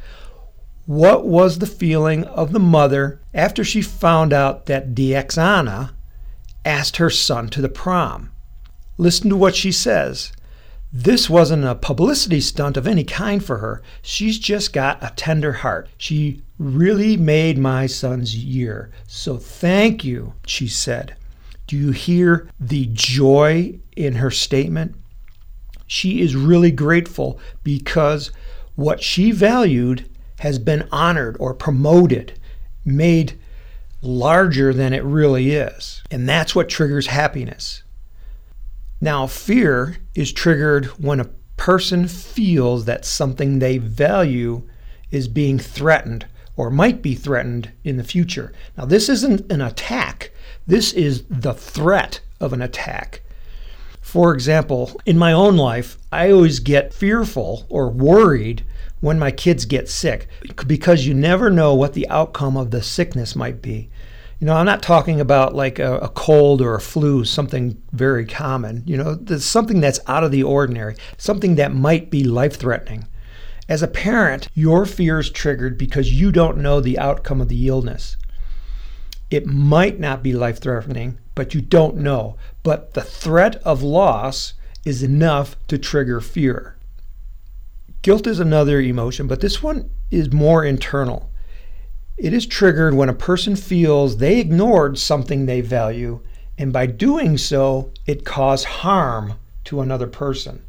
What 0.86 1.26
was 1.26 1.58
the 1.58 1.66
feeling 1.66 2.24
of 2.24 2.52
the 2.52 2.60
mother 2.60 3.20
after 3.34 3.64
she 3.64 3.82
found 3.82 4.32
out 4.32 4.66
that 4.66 4.94
Dexana 4.94 5.90
asked 6.64 6.98
her 6.98 7.10
son 7.10 7.48
to 7.48 7.60
the 7.60 7.68
prom? 7.68 8.30
Listen 8.98 9.28
to 9.30 9.36
what 9.36 9.56
she 9.56 9.72
says. 9.72 10.32
This 10.92 11.28
wasn't 11.28 11.64
a 11.64 11.74
publicity 11.74 12.40
stunt 12.40 12.76
of 12.76 12.86
any 12.86 13.04
kind 13.04 13.44
for 13.44 13.58
her. 13.58 13.82
She's 14.00 14.38
just 14.38 14.72
got 14.72 15.02
a 15.02 15.12
tender 15.16 15.52
heart. 15.52 15.88
She 15.98 16.42
really 16.58 17.16
made 17.16 17.58
my 17.58 17.86
son's 17.86 18.36
year. 18.36 18.90
So 19.06 19.36
thank 19.36 20.04
you, 20.04 20.34
she 20.46 20.68
said. 20.68 21.16
Do 21.66 21.76
you 21.76 21.90
hear 21.90 22.48
the 22.60 22.88
joy 22.92 23.80
in 23.96 24.14
her 24.14 24.30
statement? 24.30 24.94
She 25.86 26.20
is 26.20 26.34
really 26.34 26.70
grateful 26.70 27.38
because 27.62 28.30
what 28.74 29.02
she 29.02 29.30
valued 29.30 30.08
has 30.40 30.58
been 30.58 30.88
honored 30.92 31.36
or 31.40 31.54
promoted, 31.54 32.38
made 32.84 33.38
larger 34.02 34.72
than 34.72 34.92
it 34.92 35.04
really 35.04 35.52
is. 35.52 36.02
And 36.10 36.28
that's 36.28 36.54
what 36.54 36.68
triggers 36.68 37.08
happiness. 37.08 37.82
Now, 39.00 39.26
fear 39.26 39.98
is 40.14 40.32
triggered 40.32 40.86
when 41.02 41.20
a 41.20 41.30
person 41.56 42.06
feels 42.06 42.84
that 42.84 43.04
something 43.04 43.58
they 43.58 43.78
value 43.78 44.68
is 45.10 45.28
being 45.28 45.58
threatened 45.58 46.26
or 46.56 46.70
might 46.70 47.02
be 47.02 47.14
threatened 47.14 47.70
in 47.84 47.96
the 47.96 48.04
future. 48.04 48.52
Now, 48.76 48.84
this 48.84 49.08
isn't 49.08 49.50
an 49.52 49.60
attack, 49.60 50.32
this 50.66 50.92
is 50.92 51.24
the 51.28 51.54
threat 51.54 52.20
of 52.40 52.52
an 52.52 52.62
attack. 52.62 53.22
For 54.16 54.32
example, 54.32 54.98
in 55.04 55.18
my 55.18 55.34
own 55.34 55.58
life, 55.58 55.98
I 56.10 56.30
always 56.30 56.58
get 56.58 56.94
fearful 56.94 57.66
or 57.68 57.90
worried 57.90 58.64
when 59.00 59.18
my 59.18 59.30
kids 59.30 59.66
get 59.66 59.90
sick 59.90 60.26
because 60.66 61.06
you 61.06 61.12
never 61.12 61.50
know 61.50 61.74
what 61.74 61.92
the 61.92 62.08
outcome 62.08 62.56
of 62.56 62.70
the 62.70 62.82
sickness 62.82 63.36
might 63.36 63.60
be. 63.60 63.90
You 64.40 64.46
know, 64.46 64.54
I'm 64.54 64.64
not 64.64 64.82
talking 64.82 65.20
about 65.20 65.54
like 65.54 65.78
a, 65.78 65.98
a, 65.98 66.08
cold 66.08 66.62
or 66.62 66.74
a 66.74 66.80
flu, 66.80 67.26
something 67.26 67.76
very 67.92 68.24
common. 68.24 68.84
You 68.86 68.96
know, 68.96 69.16
there's 69.16 69.44
something 69.44 69.82
that's 69.82 70.00
out 70.06 70.24
of 70.24 70.30
the 70.30 70.44
ordinary, 70.44 70.96
something 71.18 71.56
that 71.56 71.74
might 71.74 72.10
be 72.10 72.24
life 72.24 72.56
threatening. 72.56 73.06
As 73.68 73.82
a 73.82 73.86
parent, 73.86 74.48
your 74.54 74.86
fear 74.86 75.18
is 75.18 75.28
triggered 75.28 75.76
because 75.76 76.18
you 76.18 76.32
don't 76.32 76.56
know 76.56 76.80
the 76.80 76.98
outcome 76.98 77.42
of 77.42 77.48
the 77.48 77.68
illness. 77.68 78.16
It 79.30 79.44
might 79.44 80.00
not 80.00 80.22
be 80.22 80.32
life 80.32 80.58
threatening, 80.58 81.18
but 81.36 81.54
you 81.54 81.60
don't 81.60 81.96
know. 81.96 82.36
But 82.64 82.94
the 82.94 83.02
threat 83.02 83.56
of 83.56 83.84
loss 83.84 84.54
is 84.84 85.04
enough 85.04 85.54
to 85.68 85.78
trigger 85.78 86.20
fear. 86.20 86.76
Guilt 88.02 88.26
is 88.26 88.40
another 88.40 88.80
emotion, 88.80 89.28
but 89.28 89.40
this 89.40 89.62
one 89.62 89.88
is 90.10 90.32
more 90.32 90.64
internal. 90.64 91.30
It 92.16 92.32
is 92.32 92.46
triggered 92.46 92.94
when 92.94 93.08
a 93.08 93.14
person 93.14 93.54
feels 93.54 94.16
they 94.16 94.40
ignored 94.40 94.98
something 94.98 95.46
they 95.46 95.60
value, 95.60 96.20
and 96.56 96.72
by 96.72 96.86
doing 96.86 97.36
so, 97.36 97.92
it 98.06 98.24
caused 98.24 98.64
harm 98.64 99.34
to 99.64 99.80
another 99.80 100.06
person. 100.06 100.62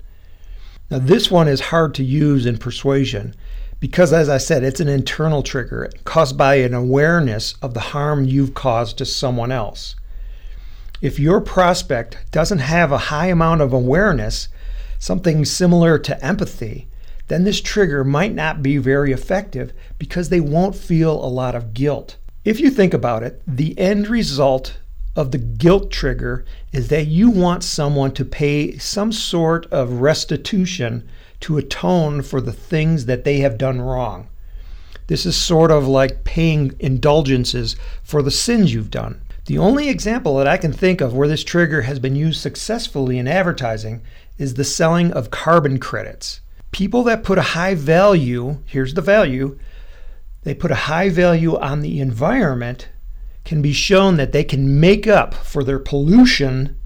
Now, 0.89 0.99
this 0.99 1.31
one 1.31 1.47
is 1.47 1.61
hard 1.61 1.93
to 1.95 2.03
use 2.03 2.45
in 2.45 2.57
persuasion 2.57 3.35
because, 3.79 4.11
as 4.11 4.27
I 4.27 4.37
said, 4.37 4.63
it's 4.63 4.79
an 4.79 4.89
internal 4.89 5.43
trigger 5.43 5.89
caused 6.03 6.37
by 6.37 6.55
an 6.55 6.73
awareness 6.73 7.53
of 7.61 7.73
the 7.73 7.79
harm 7.79 8.25
you've 8.25 8.53
caused 8.53 8.97
to 8.97 9.05
someone 9.05 9.51
else. 9.51 9.95
If 10.99 11.19
your 11.19 11.41
prospect 11.41 12.17
doesn't 12.31 12.59
have 12.59 12.91
a 12.91 12.97
high 12.97 13.27
amount 13.27 13.61
of 13.61 13.71
awareness, 13.71 14.47
something 14.97 15.45
similar 15.45 15.99
to 15.99 16.25
empathy, 16.25 16.87
then 17.27 17.43
this 17.43 17.61
trigger 17.61 18.03
might 18.03 18.33
not 18.33 18.63
be 18.63 18.77
very 18.77 19.11
effective 19.11 19.73
because 19.99 20.29
they 20.29 20.39
won't 20.39 20.75
feel 20.75 21.13
a 21.13 21.27
lot 21.29 21.53
of 21.53 21.73
guilt. 21.75 22.17
If 22.43 22.59
you 22.59 22.71
think 22.71 22.93
about 22.93 23.21
it, 23.21 23.41
the 23.45 23.77
end 23.77 24.07
result 24.07 24.79
of 25.15 25.31
the 25.31 25.37
guilt 25.37 25.91
trigger 25.91 26.45
is 26.71 26.87
that 26.87 27.07
you 27.07 27.29
want 27.29 27.63
someone 27.63 28.13
to 28.13 28.25
pay 28.25 28.77
some 28.77 29.11
sort 29.11 29.65
of 29.67 30.01
restitution 30.01 31.07
to 31.41 31.57
atone 31.57 32.23
for 32.23 32.41
the 32.41 32.53
things 32.53 33.05
that 33.05 33.23
they 33.23 33.39
have 33.39 33.57
done 33.57 33.81
wrong. 33.81 34.29
This 35.07 35.25
is 35.25 35.35
sort 35.35 35.71
of 35.71 35.87
like 35.87 36.23
paying 36.23 36.75
indulgences 36.79 37.75
for 38.03 38.21
the 38.21 38.31
sins 38.31 38.73
you've 38.73 38.91
done. 38.91 39.21
The 39.47 39.57
only 39.57 39.89
example 39.89 40.37
that 40.37 40.47
I 40.47 40.57
can 40.57 40.71
think 40.71 41.01
of 41.01 41.13
where 41.13 41.27
this 41.27 41.43
trigger 41.43 41.81
has 41.83 41.99
been 41.99 42.15
used 42.15 42.39
successfully 42.39 43.17
in 43.17 43.27
advertising 43.27 44.01
is 44.37 44.53
the 44.53 44.63
selling 44.63 45.11
of 45.11 45.31
carbon 45.31 45.79
credits 45.79 46.41
people 46.71 47.01
that 47.03 47.23
put 47.23 47.39
a 47.39 47.53
high 47.57 47.73
value, 47.73 48.57
here's 48.65 48.93
the 48.93 49.01
value, 49.01 49.57
they 50.43 50.53
put 50.53 50.69
a 50.69 50.85
high 50.85 51.09
value 51.09 51.57
on 51.57 51.81
the 51.81 51.99
environment 51.99 52.89
can 53.45 53.61
be 53.61 53.73
shown 53.73 54.17
that 54.17 54.31
they 54.31 54.43
can 54.43 54.79
make 54.79 55.07
up 55.07 55.33
for 55.33 55.63
their 55.63 55.79
pollution 55.79 56.77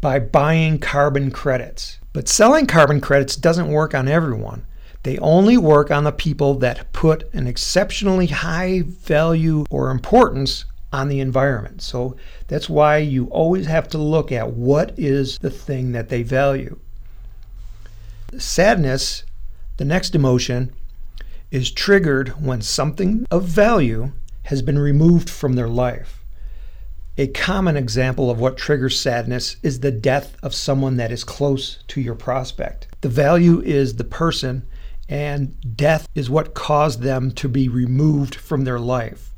by 0.00 0.18
buying 0.18 0.78
carbon 0.78 1.30
credits. 1.30 2.00
But 2.12 2.28
selling 2.28 2.66
carbon 2.66 3.00
credits 3.00 3.36
doesn't 3.36 3.70
work 3.70 3.94
on 3.94 4.08
everyone. 4.08 4.66
They 5.04 5.18
only 5.18 5.56
work 5.56 5.90
on 5.90 6.04
the 6.04 6.12
people 6.12 6.54
that 6.54 6.92
put 6.92 7.32
an 7.32 7.46
exceptionally 7.46 8.26
high 8.26 8.82
value 8.84 9.64
or 9.70 9.90
importance 9.90 10.64
on 10.92 11.08
the 11.08 11.20
environment. 11.20 11.82
So 11.82 12.16
that's 12.48 12.68
why 12.68 12.98
you 12.98 13.26
always 13.26 13.66
have 13.66 13.88
to 13.88 13.98
look 13.98 14.30
at 14.30 14.52
what 14.52 14.98
is 14.98 15.38
the 15.38 15.50
thing 15.50 15.92
that 15.92 16.08
they 16.08 16.22
value. 16.22 16.78
Sadness, 18.36 19.24
the 19.78 19.84
next 19.84 20.14
emotion, 20.14 20.72
is 21.50 21.70
triggered 21.70 22.28
when 22.40 22.62
something 22.62 23.26
of 23.30 23.44
value 23.44 24.12
has 24.44 24.62
been 24.62 24.78
removed 24.78 25.28
from 25.28 25.54
their 25.54 25.68
life. 25.68 26.18
A 27.18 27.26
common 27.28 27.76
example 27.76 28.30
of 28.30 28.40
what 28.40 28.56
triggers 28.56 28.98
sadness 28.98 29.56
is 29.62 29.80
the 29.80 29.90
death 29.90 30.34
of 30.42 30.54
someone 30.54 30.96
that 30.96 31.12
is 31.12 31.24
close 31.24 31.82
to 31.88 32.00
your 32.00 32.14
prospect. 32.14 32.88
The 33.02 33.10
value 33.10 33.60
is 33.60 33.96
the 33.96 34.04
person, 34.04 34.66
and 35.10 35.54
death 35.76 36.08
is 36.14 36.30
what 36.30 36.54
caused 36.54 37.02
them 37.02 37.30
to 37.32 37.48
be 37.48 37.68
removed 37.68 38.34
from 38.34 38.64
their 38.64 38.80
life. 38.80 39.31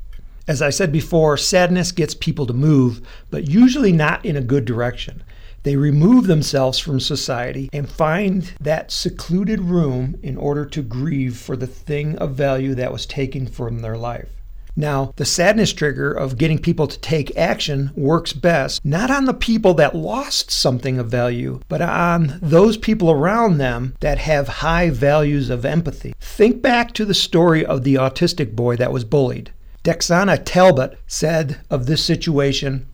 As 0.46 0.60
I 0.60 0.68
said 0.68 0.92
before, 0.92 1.38
sadness 1.38 1.90
gets 1.90 2.14
people 2.14 2.44
to 2.46 2.52
move, 2.52 3.00
but 3.30 3.48
usually 3.48 3.92
not 3.92 4.24
in 4.26 4.36
a 4.36 4.42
good 4.42 4.66
direction. 4.66 5.22
They 5.62 5.76
remove 5.76 6.26
themselves 6.26 6.78
from 6.78 7.00
society 7.00 7.70
and 7.72 7.88
find 7.88 8.52
that 8.60 8.90
secluded 8.90 9.60
room 9.62 10.16
in 10.22 10.36
order 10.36 10.66
to 10.66 10.82
grieve 10.82 11.38
for 11.38 11.56
the 11.56 11.66
thing 11.66 12.18
of 12.18 12.34
value 12.34 12.74
that 12.74 12.92
was 12.92 13.06
taken 13.06 13.46
from 13.46 13.78
their 13.78 13.96
life. 13.96 14.28
Now, 14.76 15.14
the 15.16 15.24
sadness 15.24 15.72
trigger 15.72 16.12
of 16.12 16.36
getting 16.36 16.58
people 16.58 16.88
to 16.88 16.98
take 16.98 17.34
action 17.36 17.92
works 17.94 18.34
best 18.34 18.84
not 18.84 19.10
on 19.10 19.24
the 19.24 19.32
people 19.32 19.72
that 19.74 19.96
lost 19.96 20.50
something 20.50 20.98
of 20.98 21.06
value, 21.06 21.60
but 21.68 21.80
on 21.80 22.38
those 22.42 22.76
people 22.76 23.10
around 23.10 23.56
them 23.56 23.94
that 24.00 24.18
have 24.18 24.48
high 24.48 24.90
values 24.90 25.48
of 25.48 25.64
empathy. 25.64 26.12
Think 26.20 26.60
back 26.60 26.92
to 26.94 27.06
the 27.06 27.14
story 27.14 27.64
of 27.64 27.84
the 27.84 27.94
autistic 27.94 28.54
boy 28.54 28.76
that 28.76 28.92
was 28.92 29.04
bullied. 29.04 29.52
Dexana 29.84 30.42
Talbot 30.42 30.98
said 31.06 31.60
of 31.68 31.84
this 31.84 32.02
situation 32.02 32.86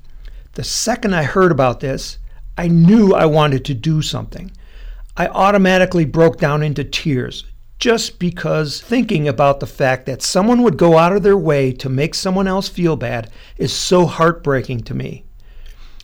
The 0.55 0.65
second 0.65 1.15
I 1.15 1.23
heard 1.23 1.53
about 1.53 1.79
this, 1.79 2.19
I 2.59 2.67
knew 2.67 3.15
I 3.15 3.27
wanted 3.27 3.65
to 3.67 3.75
do 3.75 4.03
something. 4.03 4.51
I 5.17 5.29
automatically 5.29 6.05
broke 6.05 6.39
down 6.39 6.65
into 6.65 6.83
tears 6.83 7.45
just 7.79 8.19
because 8.19 8.81
thinking 8.81 9.29
about 9.29 9.61
the 9.61 9.67
fact 9.69 10.05
that 10.07 10.21
someone 10.21 10.63
would 10.63 10.77
go 10.77 10.99
out 10.99 11.13
of 11.15 11.23
their 11.23 11.37
way 11.37 11.73
to 11.73 11.89
make 11.89 12.15
someone 12.15 12.49
else 12.49 12.69
feel 12.69 12.97
bad 12.97 13.31
is 13.57 13.73
so 13.73 14.05
heartbreaking 14.05 14.81
to 14.81 14.95
me. 14.95 15.25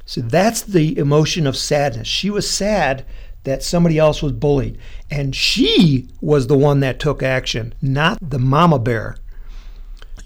So 0.05 0.21
that's 0.21 0.63
the 0.63 0.97
emotion 0.97 1.49
of 1.49 1.57
sadness. 1.57 2.07
She 2.07 2.31
was 2.31 2.49
sad 2.49 3.05
that 3.43 3.63
somebody 3.63 3.99
else 3.99 4.23
was 4.23 4.33
bullied. 4.33 4.79
And 5.11 5.35
she 5.35 6.09
was 6.21 6.47
the 6.47 6.57
one 6.57 6.79
that 6.81 7.01
took 7.01 7.25
action, 7.25 7.75
not 7.83 8.19
the 8.23 8.39
mama 8.39 8.79
bear. 8.79 9.17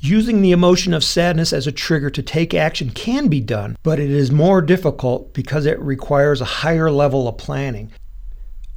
Using 0.02 0.40
the 0.40 0.52
emotion 0.52 0.94
of 0.94 1.04
sadness 1.04 1.52
as 1.52 1.66
a 1.66 1.72
trigger 1.72 2.08
to 2.08 2.22
take 2.22 2.54
action 2.54 2.88
can 2.88 3.28
be 3.28 3.42
done, 3.42 3.76
but 3.82 4.00
it 4.00 4.10
is 4.10 4.30
more 4.30 4.62
difficult 4.62 5.34
because 5.34 5.66
it 5.66 5.78
requires 5.78 6.40
a 6.40 6.46
higher 6.46 6.90
level 6.90 7.28
of 7.28 7.36
planning. 7.36 7.92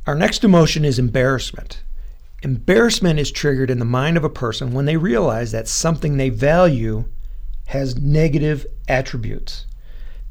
Our 0.06 0.16
next 0.16 0.44
emotion 0.44 0.84
is 0.84 1.00
embarrassment. 1.00 1.82
Embarrassment 2.42 3.20
is 3.22 3.32
triggered 3.32 3.70
in 3.70 3.80
the 3.80 3.86
mind 3.86 4.18
of 4.18 4.26
a 4.26 4.30
person 4.30 4.74
when 4.74 4.84
they 4.84 4.98
realize 4.98 5.54
that 5.54 5.70
something 5.70 6.18
they 6.18 6.28
value 6.28 7.06
has 7.68 7.98
negative 7.98 8.66
attributes. 8.90 9.66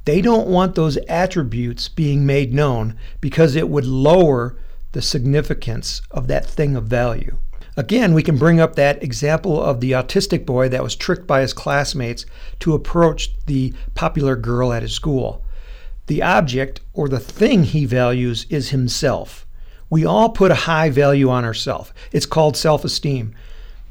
They 0.04 0.20
don't 0.20 0.46
want 0.46 0.74
those 0.74 0.98
attributes 1.08 1.88
being 1.88 2.26
made 2.26 2.52
known 2.52 2.98
because 3.22 3.56
it 3.56 3.70
would 3.70 3.86
lower 3.86 4.58
the 4.92 5.00
significance 5.00 6.02
of 6.10 6.28
that 6.28 6.44
thing 6.44 6.76
of 6.76 6.84
value. 6.84 7.38
Again, 7.76 8.12
we 8.12 8.22
can 8.22 8.36
bring 8.36 8.60
up 8.60 8.76
that 8.76 9.02
example 9.02 9.62
of 9.62 9.80
the 9.80 9.92
autistic 9.92 10.44
boy 10.44 10.68
that 10.68 10.82
was 10.82 10.94
tricked 10.94 11.26
by 11.26 11.40
his 11.40 11.54
classmates 11.54 12.26
to 12.60 12.74
approach 12.74 13.30
the 13.46 13.72
popular 13.94 14.36
girl 14.36 14.74
at 14.74 14.82
his 14.82 14.92
school. 14.92 15.42
The 16.06 16.22
object 16.22 16.80
or 16.92 17.08
the 17.08 17.18
thing 17.18 17.62
he 17.62 17.86
values 17.86 18.44
is 18.50 18.70
himself. 18.70 19.46
We 19.88 20.04
all 20.04 20.28
put 20.30 20.50
a 20.50 20.66
high 20.66 20.90
value 20.90 21.30
on 21.30 21.46
ourselves. 21.46 21.92
It's 22.12 22.26
called 22.26 22.58
self 22.58 22.84
esteem. 22.84 23.34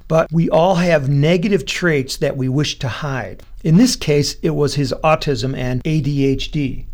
But 0.08 0.32
we 0.32 0.50
all 0.50 0.76
have 0.76 1.10
negative 1.10 1.66
traits 1.66 2.18
that 2.18 2.38
we 2.38 2.50
wish 2.50 2.78
to 2.80 2.88
hide. 2.88 3.42
In 3.64 3.78
this 3.78 3.96
case, 3.96 4.36
it 4.44 4.52
was 4.52 4.76
his 4.76 4.94
autism 5.04 5.58
and 5.58 5.84
ADHD. 5.84 6.86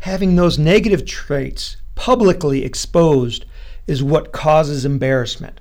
Having 0.00 0.36
those 0.36 0.58
negative 0.58 1.04
traits 1.04 1.78
publicly 1.94 2.64
exposed 2.64 3.44
is 3.86 4.02
what 4.02 4.32
causes 4.32 4.84
embarrassment. 4.84 5.60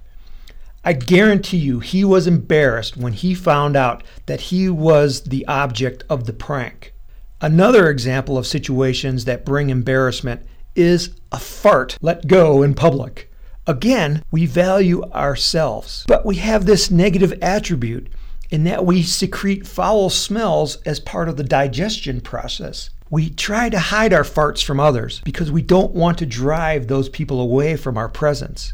I 0.87 0.93
guarantee 0.93 1.57
you 1.57 1.79
he 1.79 2.05
was 2.05 2.27
embarrassed 2.27 2.95
when 2.95 3.13
he 3.13 3.33
found 3.33 3.75
out 3.75 4.03
that 4.27 4.39
he 4.39 4.69
was 4.69 5.23
the 5.23 5.43
object 5.47 6.03
of 6.11 6.25
the 6.25 6.33
prank. 6.33 6.93
Another 7.41 7.89
example 7.89 8.37
of 8.37 8.45
situations 8.45 9.25
that 9.25 9.45
bring 9.45 9.71
embarrassment 9.71 10.45
is 10.75 11.09
a 11.31 11.39
fart 11.39 11.97
let 12.01 12.27
go 12.27 12.61
in 12.61 12.75
public. 12.75 13.31
Again, 13.65 14.21
we 14.29 14.45
value 14.45 15.01
ourselves, 15.05 16.05
but 16.07 16.23
we 16.23 16.35
have 16.35 16.67
this 16.67 16.91
negative 16.91 17.33
attribute 17.41 18.07
in 18.51 18.63
that 18.65 18.85
we 18.85 19.01
secrete 19.01 19.65
foul 19.65 20.11
smells 20.11 20.75
as 20.83 20.99
part 20.99 21.27
of 21.27 21.35
the 21.35 21.43
digestion 21.43 22.21
process. 22.21 22.91
We 23.09 23.31
try 23.31 23.69
to 23.69 23.79
hide 23.79 24.13
our 24.13 24.23
farts 24.23 24.63
from 24.63 24.79
others 24.79 25.19
because 25.25 25.51
we 25.51 25.63
don't 25.63 25.95
want 25.95 26.19
to 26.19 26.27
drive 26.27 26.85
those 26.85 27.09
people 27.09 27.41
away 27.41 27.75
from 27.75 27.97
our 27.97 28.09
presence. 28.09 28.73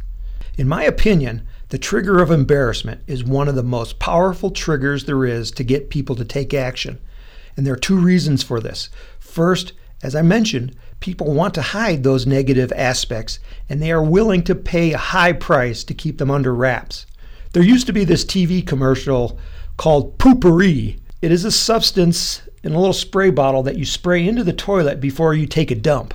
In 0.57 0.67
my 0.67 0.83
opinion, 0.83 1.47
the 1.71 1.77
trigger 1.77 2.21
of 2.21 2.31
embarrassment 2.31 3.01
is 3.07 3.23
one 3.23 3.47
of 3.47 3.55
the 3.55 3.63
most 3.63 3.97
powerful 3.97 4.51
triggers 4.51 5.05
there 5.05 5.23
is 5.25 5.51
to 5.51 5.63
get 5.63 5.89
people 5.89 6.17
to 6.17 6.25
take 6.25 6.53
action. 6.53 6.99
And 7.55 7.65
there 7.65 7.73
are 7.73 7.77
two 7.77 7.97
reasons 7.97 8.43
for 8.43 8.59
this. 8.59 8.89
First, 9.19 9.71
as 10.03 10.13
I 10.13 10.21
mentioned, 10.21 10.75
people 10.99 11.33
want 11.33 11.53
to 11.53 11.61
hide 11.61 12.03
those 12.03 12.27
negative 12.27 12.73
aspects 12.75 13.39
and 13.69 13.81
they 13.81 13.89
are 13.89 14.03
willing 14.03 14.43
to 14.43 14.55
pay 14.55 14.91
a 14.91 14.97
high 14.97 15.31
price 15.31 15.85
to 15.85 15.93
keep 15.93 16.17
them 16.17 16.29
under 16.29 16.53
wraps. 16.53 17.05
There 17.53 17.63
used 17.63 17.87
to 17.87 17.93
be 17.93 18.03
this 18.03 18.25
TV 18.25 18.67
commercial 18.67 19.39
called 19.77 20.17
Poo-Pourri. 20.17 20.99
It 21.21 21.31
is 21.31 21.45
a 21.45 21.51
substance 21.51 22.41
in 22.63 22.73
a 22.73 22.79
little 22.79 22.91
spray 22.91 23.29
bottle 23.29 23.63
that 23.63 23.77
you 23.77 23.85
spray 23.85 24.27
into 24.27 24.43
the 24.43 24.51
toilet 24.51 24.99
before 24.99 25.33
you 25.33 25.47
take 25.47 25.71
a 25.71 25.75
dump. 25.75 26.13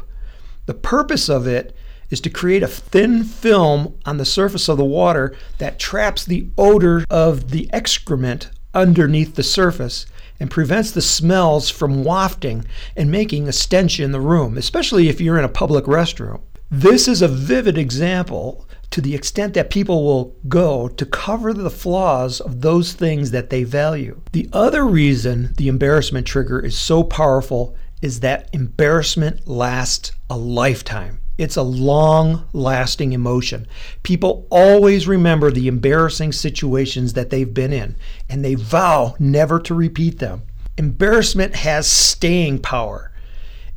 The 0.67 0.75
purpose 0.75 1.31
of 1.31 1.47
it 1.47 1.75
is 2.11 2.21
to 2.21 2.31
create 2.31 2.63
a 2.63 2.69
thin 2.69 3.25
film 3.25 3.99
on 4.05 4.17
the 4.17 4.25
surface 4.25 4.69
of 4.69 4.77
the 4.77 4.85
water 4.85 5.37
that 5.59 5.79
traps 5.79 6.25
the 6.25 6.49
odor 6.57 7.05
of 7.11 7.51
the 7.51 7.69
excrement 7.73 8.51
underneath 8.75 9.35
the 9.35 9.43
surface 9.43 10.07
and 10.39 10.51
prevents 10.51 10.91
the 10.91 11.03
smells 11.03 11.71
from 11.71 12.05
wafting 12.05 12.65
and 12.95 13.11
making 13.11 13.49
a 13.49 13.53
stench 13.53 13.99
in 13.99 14.13
the 14.13 14.21
room, 14.21 14.59
especially 14.59 15.09
if 15.09 15.21
you're 15.21 15.39
in 15.39 15.45
a 15.45 15.49
public 15.49 15.87
restroom. 15.87 16.41
This 16.71 17.09
is 17.09 17.23
a 17.23 17.29
vivid 17.29 17.79
example 17.79 18.67
to 18.91 19.01
the 19.01 19.15
extent 19.15 19.55
that 19.55 19.71
people 19.71 20.05
will 20.05 20.37
go 20.49 20.89
to 20.89 21.07
cover 21.07 21.53
the 21.53 21.71
flaws 21.71 22.41
of 22.41 22.61
those 22.61 22.93
things 22.93 23.31
that 23.31 23.51
they 23.51 23.65
value. 23.65 24.21
The 24.33 24.49
other 24.53 24.85
reason 24.85 25.53
the 25.57 25.69
embarrassment 25.69 26.27
trigger 26.27 26.61
is 26.61 26.79
so 26.79 27.03
powerful 27.03 27.77
is 28.03 28.21
that 28.21 28.51
embarrassment 28.53 29.49
lasts 29.49 30.13
a 30.29 30.37
lifetime. 30.37 31.21
It's 31.39 31.57
a 31.57 31.63
long 31.63 32.49
lasting 32.53 33.13
emotion. 33.13 33.67
People 34.03 34.47
always 34.51 35.07
remember 35.07 35.51
the 35.51 35.69
embarrassing 35.69 36.33
situations 36.33 37.13
that 37.13 37.29
they've 37.29 37.53
been 37.53 37.73
in, 37.73 37.97
and 38.29 38.45
they 38.45 38.55
vow 38.55 39.15
never 39.19 39.61
to 39.61 39.75
repeat 39.75 40.19
them. 40.19 40.43
Embarrassment 40.79 41.57
has 41.57 41.87
staying 41.87 42.61
power. 42.61 43.13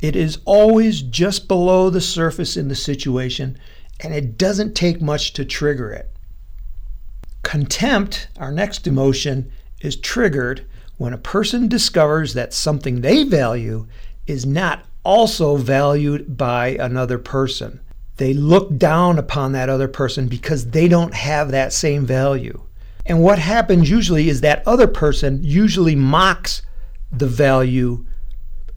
It 0.01 0.15
is 0.15 0.39
always 0.45 1.01
just 1.01 1.49
below 1.49 1.89
the 1.89 2.01
surface 2.01 2.55
in 2.55 2.69
the 2.69 2.75
situation, 2.75 3.57
and 3.99 4.13
it 4.13 4.37
doesn't 4.37 4.75
take 4.75 5.01
much 5.01 5.33
to 5.33 5.43
trigger 5.43 5.91
it. 5.91 6.09
Contempt, 7.43 8.29
our 8.37 8.51
next 8.51 8.87
emotion, 8.87 9.51
is 9.81 9.97
triggered 9.97 10.65
when 10.97 11.11
a 11.11 11.17
person 11.17 11.67
discovers 11.67 12.33
that 12.33 12.53
something 12.53 13.01
they 13.01 13.23
value 13.23 13.87
is 14.27 14.45
not 14.45 14.85
also 15.09 15.55
valued 15.55 16.37
by 16.37 16.67
another 16.79 17.17
person. 17.17 17.79
They 18.17 18.31
look 18.31 18.77
down 18.77 19.17
upon 19.17 19.53
that 19.53 19.67
other 19.67 19.87
person 19.87 20.27
because 20.27 20.69
they 20.69 20.87
don't 20.87 21.15
have 21.15 21.49
that 21.49 21.73
same 21.73 22.05
value. 22.05 22.61
And 23.07 23.23
what 23.23 23.39
happens 23.39 23.89
usually 23.89 24.29
is 24.29 24.41
that 24.41 24.61
other 24.67 24.85
person 24.85 25.39
usually 25.41 25.95
mocks 25.95 26.61
the 27.11 27.25
value 27.25 28.05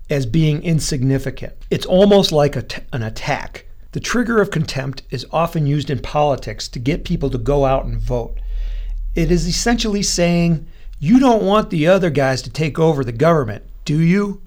as 0.08 0.24
being 0.24 0.62
insignificant. 0.62 1.52
It's 1.70 1.84
almost 1.84 2.32
like 2.32 2.56
an 2.56 3.02
attack. 3.02 3.66
The 3.90 4.00
trigger 4.00 4.40
of 4.40 4.50
contempt 4.50 5.02
is 5.10 5.26
often 5.32 5.66
used 5.66 5.90
in 5.90 5.98
politics 5.98 6.66
to 6.68 6.78
get 6.78 7.04
people 7.04 7.28
to 7.28 7.36
go 7.36 7.66
out 7.66 7.84
and 7.84 8.00
vote. 8.00 8.38
It 9.14 9.30
is 9.30 9.46
essentially 9.46 10.02
saying, 10.02 10.66
You 10.98 11.20
don't 11.20 11.42
want 11.42 11.68
the 11.68 11.88
other 11.88 12.08
guys 12.08 12.40
to 12.42 12.50
take 12.50 12.78
over 12.78 13.04
the 13.04 13.12
government, 13.12 13.64
do 13.84 14.00
you? 14.00 14.40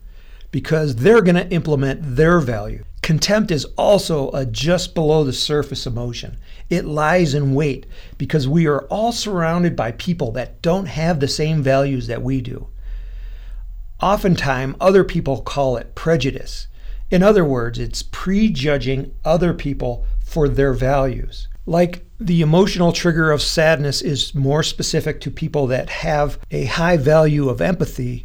Because 0.56 0.96
they're 0.96 1.22
going 1.22 1.36
to 1.36 1.54
implement 1.54 2.16
their 2.16 2.40
value. 2.40 2.82
Contempt 3.02 3.52
is 3.52 3.66
also 3.78 4.32
a 4.32 4.46
just 4.46 4.96
below 4.96 5.22
the 5.22 5.34
surface 5.34 5.86
emotion. 5.86 6.38
It 6.70 6.86
lies 6.86 7.34
in 7.34 7.54
wait 7.54 7.86
because 8.18 8.48
we 8.48 8.66
are 8.66 8.84
all 8.84 9.12
surrounded 9.12 9.76
by 9.76 9.92
people 9.92 10.32
that 10.32 10.62
don't 10.62 10.86
have 10.86 11.20
the 11.20 11.28
same 11.28 11.62
values 11.62 12.08
that 12.08 12.22
we 12.22 12.40
do. 12.40 12.70
Oftentimes, 14.02 14.78
other 14.80 15.04
people 15.04 15.42
call 15.42 15.76
it 15.76 15.94
prejudice. 15.94 16.68
In 17.12 17.22
other 17.22 17.44
words, 17.44 17.78
it's 17.78 18.02
prejudging 18.02 19.14
other 19.26 19.54
people 19.54 20.06
for 20.24 20.48
their 20.48 20.72
values. 20.72 21.50
Like 21.66 22.06
the 22.18 22.40
emotional 22.40 22.94
trigger 22.94 23.30
of 23.30 23.42
sadness 23.42 24.02
is 24.02 24.34
more 24.34 24.64
specific 24.64 25.20
to 25.20 25.32
people 25.32 25.68
that 25.68 25.90
have 25.90 26.40
a 26.50 26.64
high 26.64 26.96
value 26.96 27.50
of 27.50 27.60
empathy, 27.60 28.24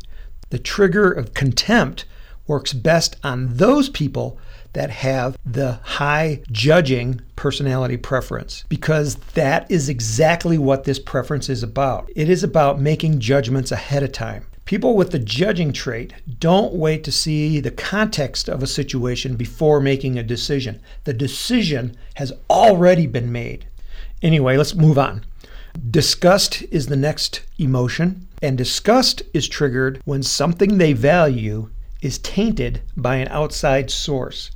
the 0.51 0.61
trigger 0.61 1.11
of 1.11 1.35
contempt 1.35 2.05
works 2.51 2.73
best 2.73 3.15
on 3.23 3.47
those 3.57 3.89
people 3.89 4.37
that 4.73 4.91
have 4.91 5.39
the 5.47 5.79
high 5.85 6.43
judging 6.51 7.21
personality 7.37 7.97
preference 7.97 8.65
because 8.69 9.15
that 9.35 9.71
is 9.71 9.89
exactly 9.89 10.59
what 10.59 10.83
this 10.83 10.99
preference 10.99 11.49
is 11.49 11.63
about. 11.63 12.11
It 12.17 12.29
is 12.29 12.43
about 12.43 12.81
making 12.81 13.21
judgments 13.21 13.71
ahead 13.71 14.03
of 14.03 14.11
time. 14.11 14.47
People 14.65 14.97
with 14.97 15.13
the 15.13 15.19
judging 15.21 15.73
trait 15.73 16.13
don't 16.41 16.75
wait 16.75 17.05
to 17.05 17.13
see 17.13 17.61
the 17.61 17.71
context 17.71 18.49
of 18.49 18.65
a 18.65 18.67
situation 18.67 19.37
before 19.37 19.81
making 19.81 20.19
a 20.19 20.25
decision. 20.25 20.81
The 21.05 21.13
decision 21.13 21.97
has 22.15 22.33
already 22.51 23.07
been 23.07 23.31
made. 23.31 23.67
Anyway, 24.23 24.57
let's 24.57 24.75
move 24.75 24.99
on. 24.99 25.25
Disgust 25.89 26.63
is 26.73 26.89
the 26.89 26.97
next 26.97 27.43
emotion, 27.59 28.27
and 28.43 28.59
disgust 28.59 29.23
is 29.33 29.49
triggered 29.49 30.01
when 30.05 30.25
something 30.25 30.79
they 30.79 30.93
value 30.95 31.71
is 32.03 32.19
tainted 32.19 32.83
by 32.97 33.17
an 33.17 33.29
outside 33.29 33.91
source. 33.91 34.51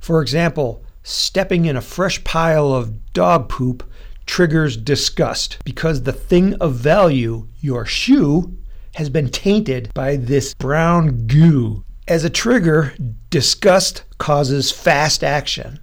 For 0.00 0.20
example, 0.20 0.84
stepping 1.02 1.64
in 1.64 1.76
a 1.76 1.80
fresh 1.80 2.22
pile 2.24 2.72
of 2.72 3.12
dog 3.12 3.48
poop 3.48 3.88
triggers 4.26 4.76
disgust 4.76 5.58
because 5.64 6.02
the 6.02 6.12
thing 6.12 6.54
of 6.54 6.74
value, 6.74 7.46
your 7.60 7.84
shoe, 7.84 8.56
has 8.94 9.10
been 9.10 9.28
tainted 9.28 9.90
by 9.94 10.16
this 10.16 10.54
brown 10.54 11.26
goo. 11.26 11.84
As 12.06 12.24
a 12.24 12.30
trigger, 12.30 12.94
disgust 13.30 14.04
causes 14.18 14.70
fast 14.70 15.24
action. 15.24 15.80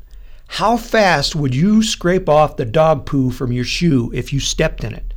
How 0.48 0.78
fast 0.78 1.36
would 1.36 1.56
you 1.56 1.82
scrape 1.82 2.28
off 2.28 2.58
the 2.58 2.66
dog 2.66 3.06
poo 3.06 3.32
from 3.32 3.52
your 3.52 3.64
shoe 3.64 4.12
if 4.14 4.34
you 4.34 4.40
stepped 4.40 4.84
in 4.84 4.94
it? 4.94 5.14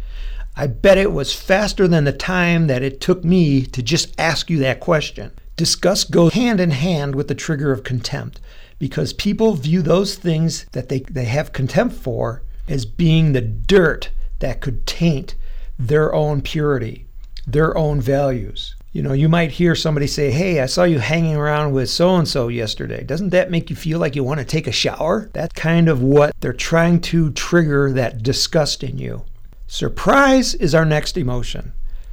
I 0.57 0.69
bet 0.69 0.99
it 0.99 1.13
was 1.13 1.35
faster 1.35 1.89
than 1.89 2.05
the 2.05 2.13
time 2.13 2.69
that 2.69 2.83
it 2.83 3.01
took 3.01 3.25
me 3.25 3.67
to 3.67 3.83
just 3.83 4.15
ask 4.19 4.49
you 4.49 4.59
that 4.61 4.81
question. 4.81 5.33
Disgust 5.57 6.11
goes 6.11 6.35
hand 6.35 6.61
in 6.61 6.71
hand 6.71 7.15
with 7.15 7.29
the 7.29 7.35
trigger 7.35 7.71
of 7.71 7.85
contempt 7.85 8.41
because 8.79 9.13
people 9.13 9.55
view 9.55 9.83
those 9.83 10.17
things 10.17 10.67
that 10.73 10.89
they, 10.89 11.01
they 11.01 11.25
have 11.25 11.53
contempt 11.53 11.95
for 11.95 12.43
as 12.69 12.85
being 12.85 13.33
the 13.33 13.41
dirt 13.41 14.11
that 14.41 14.61
could 14.61 14.87
taint 14.87 15.37
their 15.79 16.15
own 16.15 16.43
purity, 16.43 17.07
their 17.47 17.77
own 17.77 18.01
values. 18.01 18.75
You 18.93 19.03
know, 19.03 19.13
you 19.13 19.29
might 19.29 19.53
hear 19.53 19.75
somebody 19.75 20.07
say, 20.07 20.31
Hey, 20.31 20.61
I 20.61 20.67
saw 20.67 20.85
you 20.85 20.99
hanging 21.01 21.35
around 21.35 21.73
with 21.73 21.91
so 21.91 22.15
and 22.17 22.29
so 22.29 22.49
yesterday. 22.49 23.03
Doesn't 23.03 23.31
that 23.31 23.51
make 23.51 23.71
you 23.71 23.77
feel 23.77 23.99
like 23.99 24.15
you 24.15 24.23
want 24.23 24.39
to 24.39 24.47
take 24.47 24.67
a 24.67 24.73
shower? 24.73 25.31
That's 25.33 25.53
kind 25.55 25.89
of 25.89 26.01
what 26.01 26.33
they're 26.41 26.53
trying 26.53 27.01
to 27.03 27.33
trigger 27.33 27.93
that 27.93 28.23
disgust 28.23 28.85
in 28.85 28.99
you. 28.99 29.25
Surprise 29.67 30.55
is 30.55 30.75
our 30.75 30.85
next 30.85 31.17
emotion. 31.17 31.73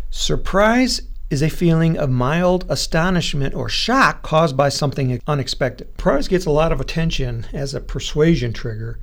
Surprise 0.10 1.01
is 1.31 1.41
a 1.41 1.49
feeling 1.49 1.97
of 1.97 2.09
mild 2.09 2.65
astonishment 2.67 3.55
or 3.55 3.69
shock 3.69 4.21
caused 4.21 4.57
by 4.57 4.67
something 4.67 5.19
unexpected. 5.25 5.87
Surprise 5.91 6.27
gets 6.27 6.45
a 6.45 6.51
lot 6.51 6.73
of 6.73 6.81
attention 6.81 7.47
as 7.53 7.73
a 7.73 7.79
persuasion 7.79 8.51
trigger 8.51 8.99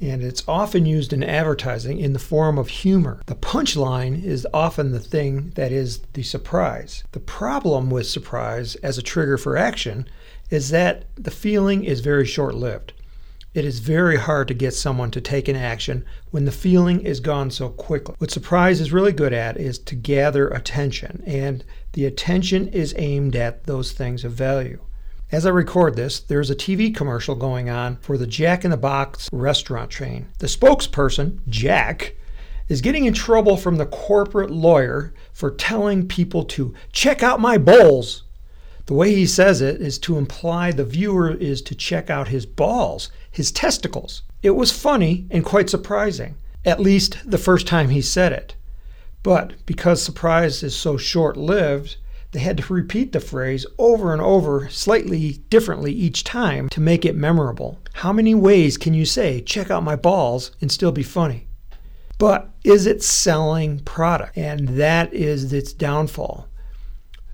and 0.00 0.22
it's 0.22 0.42
often 0.48 0.86
used 0.86 1.12
in 1.12 1.22
advertising 1.22 1.98
in 1.98 2.12
the 2.12 2.18
form 2.18 2.58
of 2.58 2.68
humor. 2.68 3.20
The 3.26 3.36
punchline 3.36 4.24
is 4.24 4.46
often 4.52 4.90
the 4.90 5.00
thing 5.00 5.50
that 5.54 5.70
is 5.70 6.00
the 6.12 6.22
surprise. 6.22 7.04
The 7.12 7.20
problem 7.20 7.90
with 7.90 8.06
surprise 8.08 8.74
as 8.76 8.96
a 8.98 9.02
trigger 9.02 9.36
for 9.36 9.56
action 9.56 10.08
is 10.50 10.70
that 10.70 11.04
the 11.16 11.30
feeling 11.30 11.84
is 11.84 12.00
very 12.00 12.26
short 12.26 12.54
lived. 12.54 12.92
It 13.54 13.66
is 13.66 13.80
very 13.80 14.16
hard 14.16 14.48
to 14.48 14.54
get 14.54 14.72
someone 14.72 15.10
to 15.10 15.20
take 15.20 15.46
an 15.46 15.56
action 15.56 16.06
when 16.30 16.46
the 16.46 16.52
feeling 16.52 17.00
is 17.00 17.20
gone 17.20 17.50
so 17.50 17.68
quickly. 17.68 18.14
What 18.16 18.30
surprise 18.30 18.80
is 18.80 18.92
really 18.92 19.12
good 19.12 19.34
at 19.34 19.58
is 19.58 19.78
to 19.80 19.94
gather 19.94 20.48
attention, 20.48 21.22
and 21.26 21.62
the 21.92 22.06
attention 22.06 22.68
is 22.68 22.94
aimed 22.96 23.36
at 23.36 23.64
those 23.64 23.92
things 23.92 24.24
of 24.24 24.32
value. 24.32 24.80
As 25.30 25.44
I 25.44 25.50
record 25.50 25.96
this, 25.96 26.18
there's 26.18 26.50
a 26.50 26.56
TV 26.56 26.94
commercial 26.94 27.34
going 27.34 27.68
on 27.68 27.96
for 27.98 28.16
the 28.16 28.26
Jack 28.26 28.64
in 28.64 28.70
the 28.70 28.76
Box 28.78 29.28
restaurant 29.32 29.90
chain. 29.90 30.28
The 30.38 30.46
spokesperson, 30.46 31.40
Jack, 31.46 32.16
is 32.68 32.80
getting 32.80 33.04
in 33.04 33.12
trouble 33.12 33.58
from 33.58 33.76
the 33.76 33.84
corporate 33.84 34.50
lawyer 34.50 35.12
for 35.34 35.50
telling 35.50 36.08
people 36.08 36.44
to 36.44 36.72
check 36.90 37.22
out 37.22 37.38
my 37.38 37.58
bowls. 37.58 38.22
The 38.92 38.98
way 38.98 39.14
he 39.14 39.24
says 39.24 39.62
it 39.62 39.80
is 39.80 39.98
to 40.00 40.18
imply 40.18 40.70
the 40.70 40.84
viewer 40.84 41.30
is 41.30 41.62
to 41.62 41.74
check 41.74 42.10
out 42.10 42.28
his 42.28 42.44
balls, 42.44 43.10
his 43.30 43.50
testicles. 43.50 44.20
It 44.42 44.50
was 44.50 44.70
funny 44.70 45.26
and 45.30 45.46
quite 45.46 45.70
surprising, 45.70 46.34
at 46.66 46.78
least 46.78 47.16
the 47.24 47.38
first 47.38 47.66
time 47.66 47.88
he 47.88 48.02
said 48.02 48.32
it. 48.32 48.54
But 49.22 49.54
because 49.64 50.02
surprise 50.02 50.62
is 50.62 50.76
so 50.76 50.98
short 50.98 51.38
lived, 51.38 51.96
they 52.32 52.40
had 52.40 52.58
to 52.58 52.74
repeat 52.74 53.12
the 53.12 53.20
phrase 53.20 53.64
over 53.78 54.12
and 54.12 54.20
over, 54.20 54.68
slightly 54.68 55.38
differently 55.48 55.94
each 55.94 56.22
time 56.22 56.68
to 56.68 56.80
make 56.82 57.06
it 57.06 57.16
memorable. 57.16 57.78
How 57.94 58.12
many 58.12 58.34
ways 58.34 58.76
can 58.76 58.92
you 58.92 59.06
say, 59.06 59.40
check 59.40 59.70
out 59.70 59.82
my 59.82 59.96
balls, 59.96 60.50
and 60.60 60.70
still 60.70 60.92
be 60.92 61.02
funny? 61.02 61.48
But 62.18 62.50
is 62.62 62.84
it 62.84 63.02
selling 63.02 63.78
product? 63.80 64.36
And 64.36 64.68
that 64.78 65.14
is 65.14 65.50
its 65.54 65.72
downfall. 65.72 66.46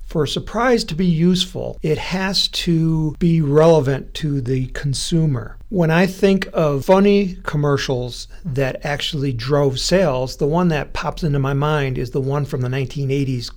For 0.09 0.25
a 0.25 0.29
surprise 0.29 0.85
to 0.85 0.95
be 0.95 1.05
useful, 1.05 1.79
it 1.83 1.99
has 1.99 2.49
to 2.49 3.15
be 3.19 3.43
relevant 3.43 4.15
to 4.15 4.41
the 4.41 4.69
consumer. 4.69 5.59
When 5.69 5.91
I 5.91 6.07
think 6.07 6.49
of 6.55 6.87
funny 6.87 7.37
commercials 7.43 8.27
that 8.43 8.83
actually 8.87 9.35
drove 9.35 9.79
sales, 9.79 10.39
the 10.39 10.47
one 10.47 10.69
that 10.69 10.95
pops 10.95 11.23
into 11.23 11.39
my 11.39 11.53
mind 11.53 11.99
is 11.99 12.13
the 12.13 12.23
one 12.23 12.47
from 12.47 12.63
the 12.63 12.69
1980s 12.69 13.51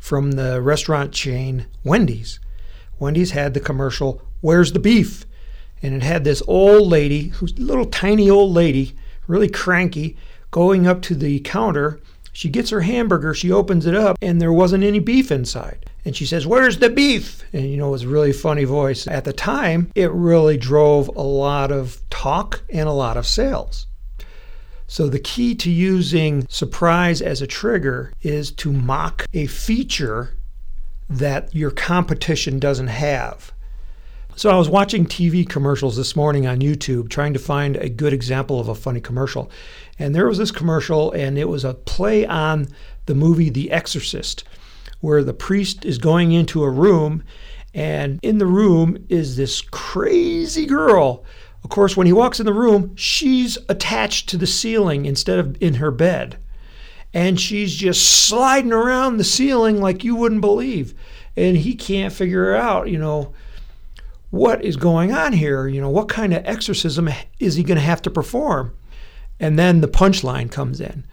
from 0.00 0.32
the 0.32 0.60
restaurant 0.60 1.12
chain 1.12 1.66
Wendy's. 1.84 2.40
Wendy's 2.98 3.30
had 3.30 3.54
the 3.54 3.60
commercial, 3.60 4.20
Where's 4.40 4.72
the 4.72 4.80
Beef? 4.80 5.24
And 5.82 5.94
it 5.94 6.02
had 6.02 6.24
this 6.24 6.42
old 6.48 6.88
lady, 6.88 7.28
who's 7.28 7.52
a 7.52 7.60
little 7.60 7.86
tiny 7.86 8.28
old 8.28 8.52
lady, 8.52 8.96
really 9.28 9.48
cranky, 9.48 10.16
going 10.50 10.84
up 10.84 11.00
to 11.02 11.14
the 11.14 11.38
counter. 11.40 12.00
She 12.32 12.48
gets 12.48 12.70
her 12.70 12.80
hamburger, 12.80 13.34
she 13.34 13.52
opens 13.52 13.84
it 13.84 13.94
up, 13.94 14.16
and 14.22 14.40
there 14.40 14.52
wasn't 14.52 14.84
any 14.84 14.98
beef 14.98 15.30
inside. 15.30 15.84
And 16.04 16.16
she 16.16 16.24
says, 16.26 16.46
Where's 16.46 16.78
the 16.78 16.90
beef? 16.90 17.44
And 17.52 17.70
you 17.70 17.76
know, 17.76 17.88
it 17.88 17.92
was 17.92 18.02
a 18.04 18.08
really 18.08 18.32
funny 18.32 18.64
voice. 18.64 19.06
At 19.06 19.24
the 19.24 19.32
time, 19.32 19.92
it 19.94 20.10
really 20.10 20.56
drove 20.56 21.08
a 21.08 21.22
lot 21.22 21.70
of 21.70 22.00
talk 22.10 22.62
and 22.70 22.88
a 22.88 22.92
lot 22.92 23.16
of 23.16 23.26
sales. 23.26 23.86
So, 24.86 25.08
the 25.08 25.18
key 25.18 25.54
to 25.56 25.70
using 25.70 26.46
surprise 26.48 27.22
as 27.22 27.40
a 27.40 27.46
trigger 27.46 28.12
is 28.22 28.50
to 28.52 28.72
mock 28.72 29.26
a 29.32 29.46
feature 29.46 30.36
that 31.08 31.54
your 31.54 31.70
competition 31.70 32.58
doesn't 32.58 32.88
have. 32.88 33.51
So, 34.34 34.50
I 34.50 34.56
was 34.56 34.68
watching 34.68 35.06
TV 35.06 35.48
commercials 35.48 35.96
this 35.96 36.16
morning 36.16 36.46
on 36.46 36.60
YouTube 36.60 37.10
trying 37.10 37.34
to 37.34 37.38
find 37.38 37.76
a 37.76 37.88
good 37.88 38.12
example 38.12 38.58
of 38.58 38.68
a 38.68 38.74
funny 38.74 39.00
commercial. 39.00 39.50
And 39.98 40.14
there 40.14 40.26
was 40.26 40.38
this 40.38 40.50
commercial, 40.50 41.12
and 41.12 41.38
it 41.38 41.48
was 41.48 41.64
a 41.64 41.74
play 41.74 42.24
on 42.26 42.68
the 43.06 43.14
movie 43.14 43.50
The 43.50 43.70
Exorcist, 43.70 44.44
where 45.00 45.22
the 45.22 45.34
priest 45.34 45.84
is 45.84 45.98
going 45.98 46.32
into 46.32 46.64
a 46.64 46.70
room, 46.70 47.22
and 47.74 48.18
in 48.22 48.38
the 48.38 48.46
room 48.46 49.04
is 49.08 49.36
this 49.36 49.60
crazy 49.60 50.66
girl 50.66 51.24
of 51.64 51.70
course, 51.70 51.96
when 51.96 52.06
he 52.06 52.12
walks 52.12 52.40
in 52.40 52.46
the 52.46 52.52
room, 52.52 52.94
she's 52.96 53.56
attached 53.68 54.28
to 54.30 54.36
the 54.36 54.46
ceiling 54.46 55.06
instead 55.06 55.38
of 55.38 55.56
in 55.60 55.74
her 55.74 55.90
bed. 55.90 56.38
And 57.14 57.38
she's 57.38 57.74
just 57.74 58.04
sliding 58.04 58.72
around 58.72 59.16
the 59.16 59.24
ceiling 59.24 59.80
like 59.80 60.02
you 60.02 60.16
wouldn't 60.16 60.40
believe. 60.40 60.94
And 61.36 61.56
he 61.56 61.74
can't 61.74 62.12
figure 62.12 62.54
out, 62.54 62.88
you 62.88 62.98
know, 62.98 63.32
what 64.32 64.64
is 64.64 64.76
going 64.76 65.12
on 65.12 65.32
here? 65.32 65.68
You 65.68 65.80
know, 65.80 65.88
what 65.88 66.08
kind 66.08 66.34
of 66.34 66.44
exorcism 66.44 67.08
is 67.38 67.54
he 67.54 67.62
going 67.62 67.76
to 67.76 67.82
have 67.82 68.02
to 68.02 68.10
perform? 68.10 68.76
And 69.38 69.56
then 69.56 69.80
the 69.80 69.88
punchline 69.88 70.50
comes 70.50 70.80
in. 70.80 71.04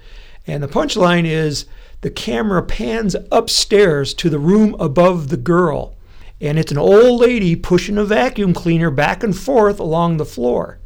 And 0.47 0.63
the 0.63 0.67
punchline 0.67 1.25
is 1.25 1.65
the 2.01 2.09
camera 2.09 2.63
pans 2.63 3.15
upstairs 3.31 4.15
to 4.15 4.29
the 4.29 4.39
room 4.39 4.75
above 4.79 5.29
the 5.29 5.37
girl 5.37 5.95
and 6.41 6.57
it's 6.57 6.71
an 6.71 6.77
old 6.77 7.19
lady 7.19 7.55
pushing 7.55 7.97
a 7.97 8.05
vacuum 8.05 8.53
cleaner 8.53 8.89
back 8.91 9.23
and 9.23 9.37
forth 9.37 9.79
along 9.79 10.17
the 10.17 10.25
floor. 10.25 10.79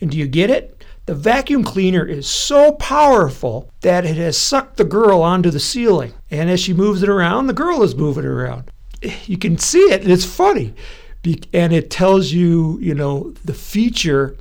And 0.00 0.10
do 0.10 0.18
you 0.18 0.28
get 0.28 0.50
it? 0.50 0.84
The 1.06 1.14
vacuum 1.14 1.64
cleaner 1.64 2.04
is 2.04 2.28
so 2.28 2.72
powerful 2.72 3.70
that 3.80 4.04
it 4.04 4.16
has 4.16 4.36
sucked 4.36 4.76
the 4.76 4.84
girl 4.84 5.22
onto 5.22 5.50
the 5.50 5.60
ceiling. 5.60 6.12
And 6.30 6.50
as 6.50 6.60
she 6.60 6.72
moves 6.72 7.02
it 7.02 7.08
around, 7.08 7.46
the 7.46 7.52
girl 7.52 7.82
is 7.82 7.94
moving 7.94 8.24
around. 8.24 8.70
You 9.26 9.38
can 9.38 9.58
see 9.58 9.92
it, 9.92 10.02
and 10.02 10.10
it's 10.10 10.24
funny. 10.24 10.74
And 11.52 11.72
it 11.72 11.90
tells 11.90 12.32
you, 12.32 12.78
you 12.80 12.94
know, 12.94 13.34
the 13.44 13.54
feature 13.54 14.36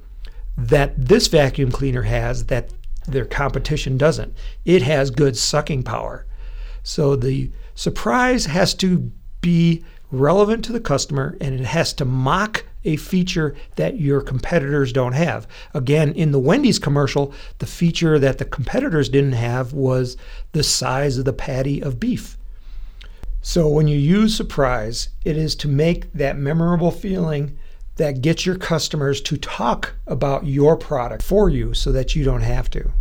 that 0.58 0.94
this 0.98 1.28
vacuum 1.28 1.72
cleaner 1.72 2.04
has 2.04 2.46
that 2.46 2.70
their 3.08 3.26
competition 3.26 3.98
doesn't. 3.98 4.34
It 4.64 4.82
has 4.82 5.12
good 5.12 5.38
sucking 5.38 5.84
power. 5.84 6.26
So 6.84 7.16
the 7.16 7.52
surprise 7.76 8.46
has 8.46 8.74
to 8.76 9.12
be 9.42 9.84
relevant 10.12 10.64
to 10.66 10.72
the 10.72 10.80
customer 10.80 11.38
and 11.42 11.60
it 11.60 11.66
has 11.66 11.94
to 11.94 12.06
mock 12.06 12.66
a 12.84 12.96
feature 12.96 13.56
that 13.76 14.00
your 14.00 14.22
competitors 14.22 14.94
don't 14.94 15.14
have. 15.14 15.48
Again, 15.74 16.14
in 16.14 16.32
the 16.32 16.40
Wendy's 16.40 16.80
commercial, 16.80 17.34
the 17.58 17.66
feature 17.66 18.20
that 18.20 18.38
the 18.38 18.46
competitors 18.46 19.10
didn't 19.10 19.34
have 19.34 19.74
was 19.74 20.18
the 20.52 20.64
size 20.64 21.18
of 21.18 21.26
the 21.26 21.34
patty 21.34 21.82
of 21.82 22.00
beef. 22.00 22.38
So 23.48 23.68
when 23.68 23.88
you 23.88 23.96
use 23.96 24.36
surprise, 24.36 25.10
it 25.24 25.38
is 25.38 25.54
to 25.58 25.68
make 25.68 26.12
that 26.14 26.36
memorable 26.36 26.90
feeling 26.90 27.60
that 27.98 28.24
gets 28.24 28.44
your 28.44 28.58
customers 28.58 29.22
to 29.22 29.38
talk 29.38 29.94
about 30.08 30.48
your 30.48 30.76
product 30.76 31.22
for 31.22 31.48
you 31.48 31.76
so 31.76 31.92
that 31.92 32.16
you 32.16 32.24
don't 32.24 32.42
have 32.42 32.72
to. 32.72 32.92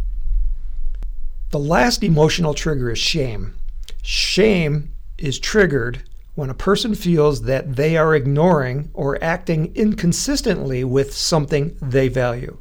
The 1.48 1.58
last 1.58 2.04
emotional 2.04 2.52
trigger 2.52 2.90
is 2.90 2.98
shame. 2.98 3.54
Shame 4.02 4.92
is 5.16 5.38
triggered 5.38 6.02
when 6.34 6.50
a 6.50 6.54
person 6.54 6.94
feels 6.94 7.44
that 7.44 7.76
they 7.76 7.96
are 7.96 8.14
ignoring 8.14 8.90
or 8.92 9.24
acting 9.24 9.74
inconsistently 9.74 10.84
with 10.84 11.14
something 11.14 11.74
they 11.80 12.08
value. 12.08 12.58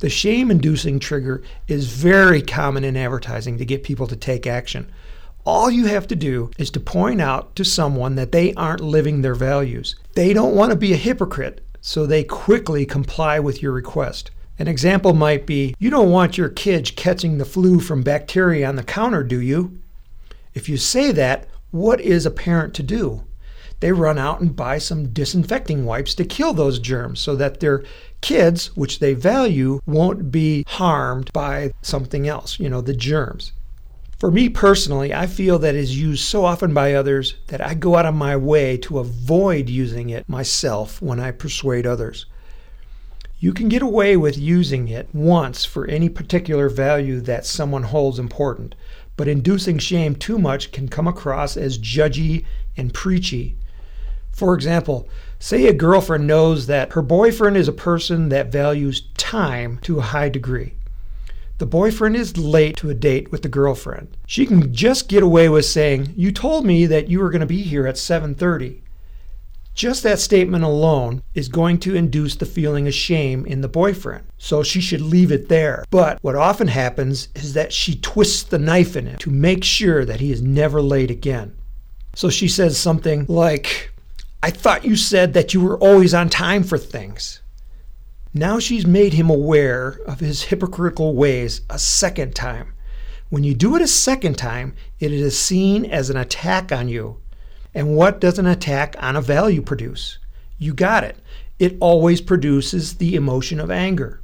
The 0.00 0.10
shame 0.10 0.50
inducing 0.50 0.98
trigger 0.98 1.42
is 1.66 1.86
very 1.86 2.42
common 2.42 2.84
in 2.84 2.94
advertising 2.94 3.56
to 3.56 3.64
get 3.64 3.84
people 3.84 4.06
to 4.06 4.16
take 4.16 4.46
action. 4.46 4.92
All 5.46 5.70
you 5.70 5.86
have 5.86 6.06
to 6.08 6.16
do 6.16 6.50
is 6.58 6.70
to 6.72 6.80
point 6.80 7.20
out 7.20 7.56
to 7.56 7.64
someone 7.64 8.14
that 8.16 8.30
they 8.30 8.52
aren't 8.54 8.82
living 8.82 9.22
their 9.22 9.34
values. 9.34 9.96
They 10.14 10.34
don't 10.34 10.54
want 10.54 10.70
to 10.70 10.76
be 10.76 10.92
a 10.92 10.96
hypocrite, 10.96 11.64
so 11.80 12.04
they 12.04 12.24
quickly 12.24 12.84
comply 12.84 13.38
with 13.38 13.62
your 13.62 13.72
request. 13.72 14.30
An 14.58 14.68
example 14.68 15.14
might 15.14 15.46
be 15.46 15.74
You 15.78 15.88
don't 15.88 16.10
want 16.10 16.36
your 16.36 16.50
kids 16.50 16.90
catching 16.90 17.38
the 17.38 17.46
flu 17.46 17.80
from 17.80 18.02
bacteria 18.02 18.68
on 18.68 18.76
the 18.76 18.82
counter, 18.82 19.22
do 19.22 19.40
you? 19.40 19.78
If 20.52 20.68
you 20.68 20.76
say 20.76 21.10
that, 21.12 21.46
what 21.70 22.00
is 22.02 22.26
a 22.26 22.30
parent 22.30 22.74
to 22.74 22.82
do? 22.82 23.22
They 23.80 23.92
run 23.92 24.18
out 24.18 24.42
and 24.42 24.54
buy 24.54 24.76
some 24.76 25.08
disinfecting 25.08 25.86
wipes 25.86 26.14
to 26.16 26.24
kill 26.26 26.52
those 26.52 26.78
germs 26.78 27.18
so 27.20 27.34
that 27.36 27.60
their 27.60 27.82
kids, 28.20 28.76
which 28.76 28.98
they 28.98 29.14
value, 29.14 29.80
won't 29.86 30.30
be 30.30 30.66
harmed 30.68 31.32
by 31.32 31.72
something 31.80 32.28
else, 32.28 32.60
you 32.60 32.68
know, 32.68 32.82
the 32.82 32.92
germs. 32.92 33.52
For 34.20 34.30
me 34.30 34.50
personally, 34.50 35.14
I 35.14 35.26
feel 35.26 35.58
that 35.60 35.74
is 35.74 35.98
used 35.98 36.24
so 36.24 36.44
often 36.44 36.74
by 36.74 36.92
others 36.92 37.36
that 37.46 37.66
I 37.66 37.72
go 37.72 37.96
out 37.96 38.04
of 38.04 38.14
my 38.14 38.36
way 38.36 38.76
to 38.76 38.98
avoid 38.98 39.70
using 39.70 40.10
it 40.10 40.28
myself 40.28 41.00
when 41.00 41.18
I 41.18 41.30
persuade 41.30 41.86
others. 41.86 42.26
You 43.38 43.54
can 43.54 43.70
get 43.70 43.80
away 43.80 44.18
with 44.18 44.36
using 44.36 44.88
it 44.88 45.08
once 45.14 45.64
for 45.64 45.86
any 45.86 46.10
particular 46.10 46.68
value 46.68 47.22
that 47.22 47.46
someone 47.46 47.84
holds 47.84 48.18
important, 48.18 48.74
but 49.16 49.26
inducing 49.26 49.78
shame 49.78 50.14
too 50.14 50.38
much 50.38 50.70
can 50.70 50.88
come 50.88 51.08
across 51.08 51.56
as 51.56 51.78
judgy 51.78 52.44
and 52.76 52.92
preachy. 52.92 53.56
For 54.32 54.54
example, 54.54 55.08
say 55.38 55.66
a 55.66 55.72
girlfriend 55.72 56.26
knows 56.26 56.66
that 56.66 56.92
her 56.92 57.00
boyfriend 57.00 57.56
is 57.56 57.68
a 57.68 57.72
person 57.72 58.28
that 58.28 58.52
values 58.52 59.00
time 59.16 59.78
to 59.84 59.98
a 59.98 60.12
high 60.12 60.28
degree. 60.28 60.74
The 61.60 61.66
boyfriend 61.66 62.16
is 62.16 62.38
late 62.38 62.78
to 62.78 62.88
a 62.88 62.94
date 62.94 63.30
with 63.30 63.42
the 63.42 63.48
girlfriend. 63.50 64.16
She 64.26 64.46
can 64.46 64.72
just 64.72 65.10
get 65.10 65.22
away 65.22 65.46
with 65.50 65.66
saying, 65.66 66.14
"You 66.16 66.32
told 66.32 66.64
me 66.64 66.86
that 66.86 67.10
you 67.10 67.20
were 67.20 67.28
going 67.28 67.40
to 67.40 67.46
be 67.46 67.60
here 67.60 67.86
at 67.86 67.98
7:30." 67.98 68.80
Just 69.74 70.02
that 70.02 70.20
statement 70.20 70.64
alone 70.64 71.20
is 71.34 71.50
going 71.50 71.76
to 71.80 71.94
induce 71.94 72.34
the 72.34 72.46
feeling 72.46 72.86
of 72.86 72.94
shame 72.94 73.44
in 73.44 73.60
the 73.60 73.68
boyfriend. 73.68 74.24
So 74.38 74.62
she 74.62 74.80
should 74.80 75.02
leave 75.02 75.30
it 75.30 75.50
there. 75.50 75.84
But 75.90 76.18
what 76.22 76.34
often 76.34 76.68
happens 76.68 77.28
is 77.34 77.52
that 77.52 77.74
she 77.74 77.94
twists 77.96 78.42
the 78.42 78.58
knife 78.58 78.96
in 78.96 79.04
him 79.04 79.18
to 79.18 79.30
make 79.30 79.62
sure 79.62 80.06
that 80.06 80.20
he 80.20 80.32
is 80.32 80.40
never 80.40 80.80
late 80.80 81.10
again. 81.10 81.52
So 82.14 82.30
she 82.30 82.48
says 82.48 82.78
something 82.78 83.26
like, 83.28 83.92
I 84.42 84.48
thought 84.48 84.86
you 84.86 84.96
said 84.96 85.34
that 85.34 85.52
you 85.52 85.60
were 85.60 85.76
always 85.76 86.14
on 86.14 86.30
time 86.30 86.62
for 86.62 86.78
things. 86.78 87.42
Now 88.32 88.58
she's 88.58 88.86
made 88.86 89.14
him 89.14 89.28
aware 89.28 90.00
of 90.06 90.20
his 90.20 90.44
hypocritical 90.44 91.14
ways 91.14 91.62
a 91.68 91.78
second 91.78 92.34
time. 92.34 92.72
When 93.28 93.44
you 93.44 93.54
do 93.54 93.76
it 93.76 93.82
a 93.82 93.88
second 93.88 94.38
time, 94.38 94.74
it 94.98 95.12
is 95.12 95.38
seen 95.38 95.84
as 95.84 96.10
an 96.10 96.16
attack 96.16 96.72
on 96.72 96.88
you 96.88 97.20
and 97.74 97.96
what 97.96 98.20
does 98.20 98.38
an 98.38 98.46
attack 98.46 98.96
on 98.98 99.16
a 99.16 99.20
value 99.20 99.62
produce? 99.62 100.18
You 100.58 100.74
got 100.74 101.04
it. 101.04 101.16
It 101.58 101.76
always 101.80 102.20
produces 102.20 102.94
the 102.94 103.14
emotion 103.14 103.60
of 103.60 103.70
anger. 103.70 104.20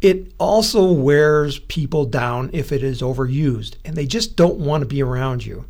It 0.00 0.32
also 0.38 0.92
wears 0.92 1.58
people 1.58 2.04
down 2.04 2.50
if 2.52 2.70
it 2.70 2.84
is 2.84 3.02
overused, 3.02 3.74
and 3.84 3.96
they 3.96 4.06
just 4.06 4.36
don't 4.36 4.58
want 4.58 4.82
to 4.82 4.86
be 4.86 5.02
around 5.02 5.44
you. 5.44 5.64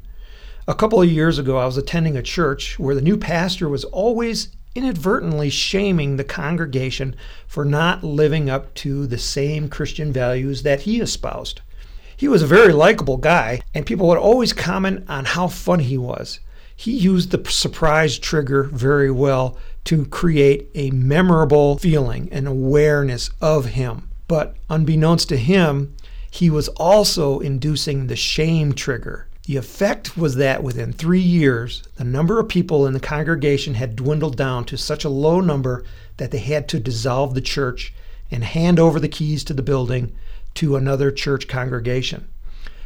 A 0.66 0.74
couple 0.74 1.00
of 1.00 1.10
years 1.10 1.38
ago, 1.38 1.56
I 1.56 1.64
was 1.64 1.78
attending 1.78 2.16
a 2.16 2.22
church 2.22 2.78
where 2.78 2.94
the 2.94 3.00
new 3.00 3.16
pastor 3.16 3.70
was 3.70 3.84
always 3.84 4.48
inadvertently 4.78 5.50
shaming 5.50 6.16
the 6.16 6.24
congregation 6.24 7.14
for 7.46 7.64
not 7.64 8.02
living 8.02 8.48
up 8.48 8.72
to 8.74 9.06
the 9.06 9.18
same 9.18 9.68
Christian 9.68 10.12
values 10.12 10.62
that 10.62 10.80
he 10.80 11.00
espoused. 11.00 11.60
He 12.16 12.28
was 12.28 12.42
a 12.42 12.46
very 12.46 12.72
likable 12.72 13.16
guy, 13.16 13.60
and 13.74 13.84
people 13.84 14.08
would 14.08 14.18
always 14.18 14.52
comment 14.52 15.04
on 15.08 15.24
how 15.24 15.48
fun 15.48 15.80
he 15.80 15.98
was 15.98 16.40
he 16.78 16.92
used 16.92 17.32
the 17.32 17.50
surprise 17.50 18.20
trigger 18.20 18.62
very 18.62 19.10
well 19.10 19.58
to 19.82 20.06
create 20.06 20.70
a 20.76 20.92
memorable 20.92 21.76
feeling 21.76 22.28
and 22.30 22.46
awareness 22.46 23.30
of 23.40 23.64
him. 23.70 24.08
But 24.28 24.54
unbeknownst 24.70 25.28
to 25.30 25.36
him, 25.36 25.96
he 26.30 26.48
was 26.48 26.68
also 26.68 27.40
inducing 27.40 28.06
the 28.06 28.14
shame 28.14 28.74
trigger. 28.74 29.26
The 29.48 29.56
effect 29.56 30.14
was 30.14 30.34
that 30.34 30.62
within 30.62 30.92
three 30.92 31.22
years, 31.22 31.82
the 31.96 32.04
number 32.04 32.38
of 32.38 32.50
people 32.50 32.86
in 32.86 32.92
the 32.92 33.00
congregation 33.00 33.72
had 33.72 33.96
dwindled 33.96 34.36
down 34.36 34.66
to 34.66 34.76
such 34.76 35.06
a 35.06 35.08
low 35.08 35.40
number 35.40 35.84
that 36.18 36.30
they 36.32 36.38
had 36.38 36.68
to 36.68 36.78
dissolve 36.78 37.32
the 37.32 37.40
church 37.40 37.94
and 38.30 38.44
hand 38.44 38.78
over 38.78 39.00
the 39.00 39.08
keys 39.08 39.42
to 39.44 39.54
the 39.54 39.62
building 39.62 40.14
to 40.56 40.76
another 40.76 41.10
church 41.10 41.48
congregation. 41.48 42.28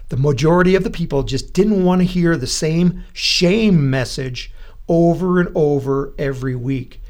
The 0.09 0.16
majority 0.16 0.77
of 0.77 0.85
the 0.85 0.90
people 0.90 1.25
just 1.25 1.53
didn't 1.53 1.85
want 1.85 2.01
to 2.01 2.07
hear 2.07 2.37
the 2.37 2.46
same 2.46 3.03
shame 3.12 3.90
message 3.90 4.53
over 4.87 5.40
and 5.40 5.51
over 5.57 6.12
every 6.16 6.55
week. 6.55 7.03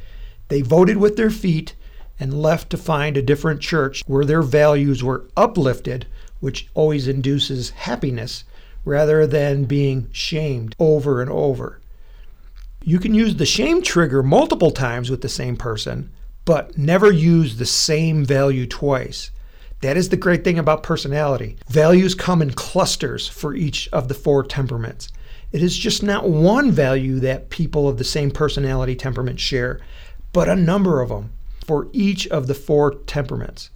They 0.48 0.62
voted 0.62 0.96
with 0.96 1.16
their 1.16 1.28
feet 1.28 1.74
and 2.18 2.40
left 2.40 2.70
to 2.70 2.78
find 2.78 3.18
a 3.18 3.22
different 3.22 3.60
church 3.60 4.02
where 4.06 4.24
their 4.24 4.40
values 4.40 5.04
were 5.04 5.28
uplifted, 5.36 6.06
which 6.40 6.68
always 6.72 7.06
induces 7.06 7.68
happiness, 7.68 8.44
rather 8.84 9.26
than 9.26 9.64
being 9.64 10.08
shamed 10.12 10.74
over 10.78 11.20
and 11.20 11.30
over. 11.30 11.80
You 12.84 12.98
can 12.98 13.14
use 13.14 13.36
the 13.36 13.46
shame 13.46 13.82
trigger 13.82 14.22
multiple 14.22 14.72
times 14.72 15.08
with 15.08 15.20
the 15.22 15.28
same 15.28 15.56
person, 15.56 16.10
but 16.44 16.76
never 16.76 17.12
use 17.12 17.56
the 17.56 17.66
same 17.66 18.24
value 18.24 18.66
twice. 18.66 19.30
That 19.82 19.96
is 19.96 20.08
the 20.08 20.16
great 20.16 20.44
thing 20.44 20.58
about 20.58 20.82
personality. 20.82 21.56
Values 21.68 22.14
come 22.14 22.42
in 22.42 22.52
clusters 22.52 23.28
for 23.28 23.54
each 23.54 23.88
of 23.92 24.08
the 24.08 24.14
four 24.14 24.42
temperaments. 24.42 25.08
It 25.52 25.62
is 25.62 25.76
just 25.76 26.02
not 26.02 26.28
one 26.28 26.70
value 26.70 27.20
that 27.20 27.50
people 27.50 27.88
of 27.88 27.98
the 27.98 28.04
same 28.04 28.30
personality 28.30 28.96
temperament 28.96 29.38
share, 29.38 29.80
but 30.32 30.48
a 30.48 30.56
number 30.56 31.00
of 31.00 31.10
them 31.10 31.32
for 31.64 31.88
each 31.92 32.26
of 32.28 32.46
the 32.46 32.54
four 32.54 32.94
temperaments. 33.06 33.70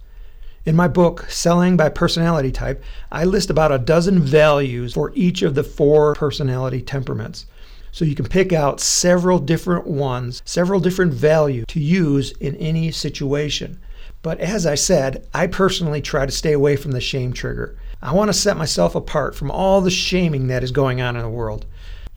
In 0.67 0.75
my 0.75 0.89
book, 0.89 1.27
Selling 1.29 1.77
by 1.77 1.87
Personality 1.87 2.51
Type, 2.51 2.83
I 3.09 3.23
list 3.23 3.49
about 3.49 3.71
a 3.71 3.77
dozen 3.77 4.19
values 4.19 4.95
for 4.95 5.13
each 5.15 5.41
of 5.41 5.55
the 5.55 5.63
four 5.63 6.13
personality 6.15 6.81
temperaments. 6.81 7.45
So 7.93 8.03
you 8.03 8.15
can 8.15 8.27
pick 8.27 8.51
out 8.51 8.81
several 8.81 9.39
different 9.39 9.87
ones, 9.87 10.41
several 10.43 10.81
different 10.81 11.13
values 11.13 11.63
to 11.69 11.79
use 11.79 12.33
in 12.41 12.53
any 12.57 12.91
situation. 12.91 13.79
But 14.21 14.41
as 14.41 14.65
I 14.65 14.75
said, 14.75 15.25
I 15.33 15.47
personally 15.47 16.01
try 16.01 16.25
to 16.25 16.33
stay 16.33 16.51
away 16.51 16.75
from 16.75 16.91
the 16.91 16.99
shame 16.99 17.31
trigger. 17.31 17.77
I 18.01 18.13
want 18.13 18.27
to 18.27 18.33
set 18.33 18.57
myself 18.57 18.93
apart 18.93 19.37
from 19.37 19.49
all 19.49 19.79
the 19.79 19.89
shaming 19.89 20.47
that 20.47 20.65
is 20.65 20.71
going 20.71 20.99
on 20.99 21.15
in 21.15 21.21
the 21.21 21.29
world. 21.29 21.65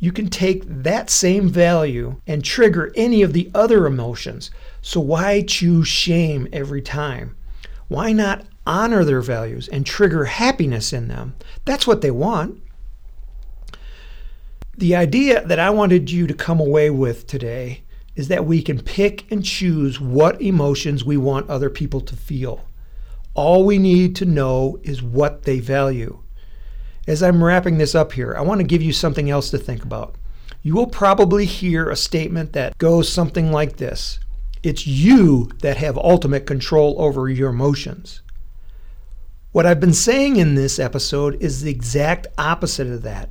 You 0.01 0.11
can 0.11 0.29
take 0.29 0.65
that 0.67 1.09
same 1.09 1.49
value 1.49 2.17
and 2.27 2.45
trigger 2.45 2.93
any 2.97 3.23
of 3.23 3.33
the 3.33 3.49
other 3.55 3.87
emotions. 3.87 4.51
So 4.83 4.99
why 4.99 5.43
choose 5.43 5.87
shame 5.87 6.49
every 6.53 6.83
time? 6.83 7.37
Why 7.91 8.13
not 8.13 8.47
honor 8.69 9.03
their 9.03 9.21
values 9.21 9.67
and 9.67 9.85
trigger 9.85 10.27
happiness 10.27 10.93
in 10.93 11.09
them? 11.09 11.35
That's 11.65 11.89
what 11.89 12.03
they 12.03 12.13
want. 12.13 12.63
The 14.79 14.95
idea 14.95 15.45
that 15.45 15.59
I 15.59 15.71
wanted 15.71 16.09
you 16.09 16.29
to 16.29 16.35
come 16.35 16.61
away 16.61 16.91
with 16.91 17.27
today 17.27 17.83
is 18.15 18.29
that 18.29 18.47
we 18.47 18.63
can 18.63 18.81
pick 18.81 19.29
and 19.33 19.45
choose 19.45 20.01
what 20.01 20.41
emotions 20.41 21.05
we 21.05 21.17
want 21.17 21.51
other 21.51 21.69
people 21.69 22.01
to 22.03 22.15
feel. 22.15 22.65
All 23.35 23.67
we 23.67 23.77
need 23.77 24.15
to 24.17 24.25
know 24.25 24.79
is 24.85 25.03
what 25.03 25.43
they 25.43 25.59
value. 25.59 26.23
As 27.09 27.25
I'm 27.25 27.43
wrapping 27.43 27.79
this 27.79 27.97
up 27.97 28.13
here, 28.13 28.37
I 28.39 28.43
want 28.43 28.61
to 28.61 28.67
give 28.67 28.83
you 28.83 28.93
something 28.93 29.29
else 29.29 29.51
to 29.51 29.59
think 29.59 29.83
about. 29.83 30.15
You 30.63 30.77
will 30.77 30.87
probably 30.87 31.45
hear 31.45 31.91
a 31.91 31.97
statement 31.97 32.53
that 32.53 32.79
goes 32.79 33.13
something 33.13 33.51
like 33.51 33.79
this 33.79 34.21
It's 34.63 34.87
you 34.87 35.51
that 35.63 35.79
have 35.79 35.97
ultimate 35.97 36.47
control 36.47 36.95
over 36.99 37.29
your 37.29 37.49
emotions. 37.49 38.21
What 39.53 39.67
I've 39.67 39.81
been 39.81 39.95
saying 39.95 40.37
in 40.37 40.55
this 40.55 40.79
episode 40.79 41.43
is 41.43 41.63
the 41.63 41.71
exact 41.71 42.27
opposite 42.37 42.87
of 42.87 43.03
that. 43.03 43.31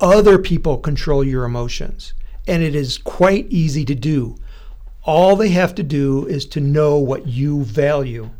Other 0.00 0.38
people 0.38 0.78
control 0.78 1.22
your 1.22 1.44
emotions 1.44 2.14
and 2.46 2.62
it 2.62 2.74
is 2.74 2.98
quite 2.98 3.46
easy 3.48 3.84
to 3.84 3.94
do. 3.94 4.36
All 5.04 5.36
they 5.36 5.50
have 5.50 5.74
to 5.76 5.82
do 5.82 6.26
is 6.26 6.46
to 6.46 6.60
know 6.60 6.98
what 6.98 7.26
you 7.26 7.62
value. 7.62 8.30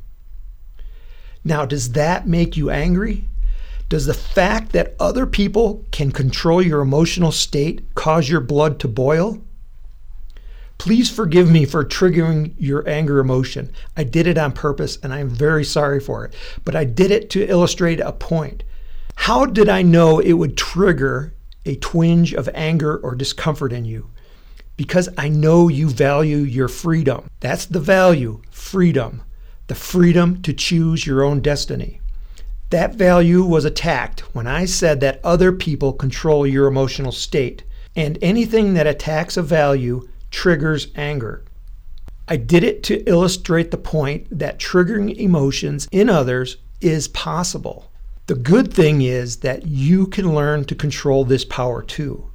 Now, 1.45 1.65
does 1.65 1.93
that 1.93 2.27
make 2.27 2.57
you 2.57 2.71
angry? 2.71 3.29
Does 3.89 4.07
the 4.07 4.15
fact 4.15 4.73
that 4.73 4.95
other 4.99 5.27
people 5.27 5.85
can 5.93 6.11
control 6.11 6.61
your 6.61 6.81
emotional 6.81 7.33
state 7.33 7.95
cause 7.95 8.29
your 8.29 8.41
blood 8.41 8.81
to 8.81 8.89
boil? 8.89 9.44
Please 10.79 11.11
forgive 11.11 11.51
me 11.51 11.65
for 11.65 11.85
triggering 11.85 12.55
your 12.59 12.87
anger 12.89 13.19
emotion. 13.19 13.71
I 13.97 14.05
did 14.05 14.27
it 14.27 14.39
on 14.39 14.53
purpose 14.53 14.99
and 15.03 15.15
I 15.15 15.21
am 15.21 15.31
very 15.31 15.65
sorry 15.65 16.01
for 16.01 16.25
it, 16.25 16.35
but 16.65 16.77
I 16.77 16.85
did 16.85 17.11
it 17.11 17.31
to 17.31 17.49
illustrate 17.49 18.01
a 18.01 18.13
point. 18.13 18.65
How 19.17 19.47
did 19.47 19.69
I 19.69 19.83
know 19.83 20.19
it 20.19 20.35
would 20.35 20.57
trigger 20.57 21.35
a 21.65 21.77
twinge 21.77 22.35
of 22.35 22.49
anger 22.55 22.97
or 22.99 23.15
discomfort 23.15 23.73
in 23.73 23.85
you 23.85 24.11
because 24.77 25.09
I 25.17 25.29
know 25.29 25.69
you 25.69 25.89
value 25.89 26.39
your 26.39 26.69
freedom. 26.69 27.31
That's 27.41 27.67
the 27.67 27.81
value 27.81 28.43
freedom, 28.51 29.23
the 29.69 29.75
freedom 29.75 30.43
to 30.43 30.53
choose 30.53 31.07
your 31.07 31.23
own 31.23 31.41
destiny. 31.41 32.01
That 32.71 32.95
value 32.95 33.45
was 33.45 33.65
attacked 33.65 34.35
when 34.35 34.47
I 34.47 34.65
said 34.65 35.01
that 35.01 35.21
other 35.23 35.53
people 35.53 35.93
control 35.93 36.47
your 36.47 36.67
emotional 36.67 37.13
state, 37.13 37.63
and 37.95 38.19
anything 38.21 38.75
that 38.75 38.87
attacks 38.87 39.37
a 39.37 39.43
value 39.43 40.09
triggers 40.35 40.89
anger. 40.97 41.45
I 42.27 42.37
did 42.37 42.65
it 42.65 42.83
to 42.85 43.09
illustrate 43.09 43.71
the 43.71 43.77
point 43.77 44.27
that 44.37 44.59
triggering 44.59 45.17
emotions 45.17 45.87
in 45.93 46.11
others 46.11 46.57
is 46.81 47.07
possible. 47.07 47.91
The 48.27 48.35
good 48.35 48.75
thing 48.75 49.03
is 49.03 49.37
that 49.39 49.67
you 49.67 50.09
can 50.09 50.35
learn 50.35 50.65
to 50.65 50.75
control 50.75 51.25
this 51.25 51.45
power 51.45 51.83
too. 51.83 52.29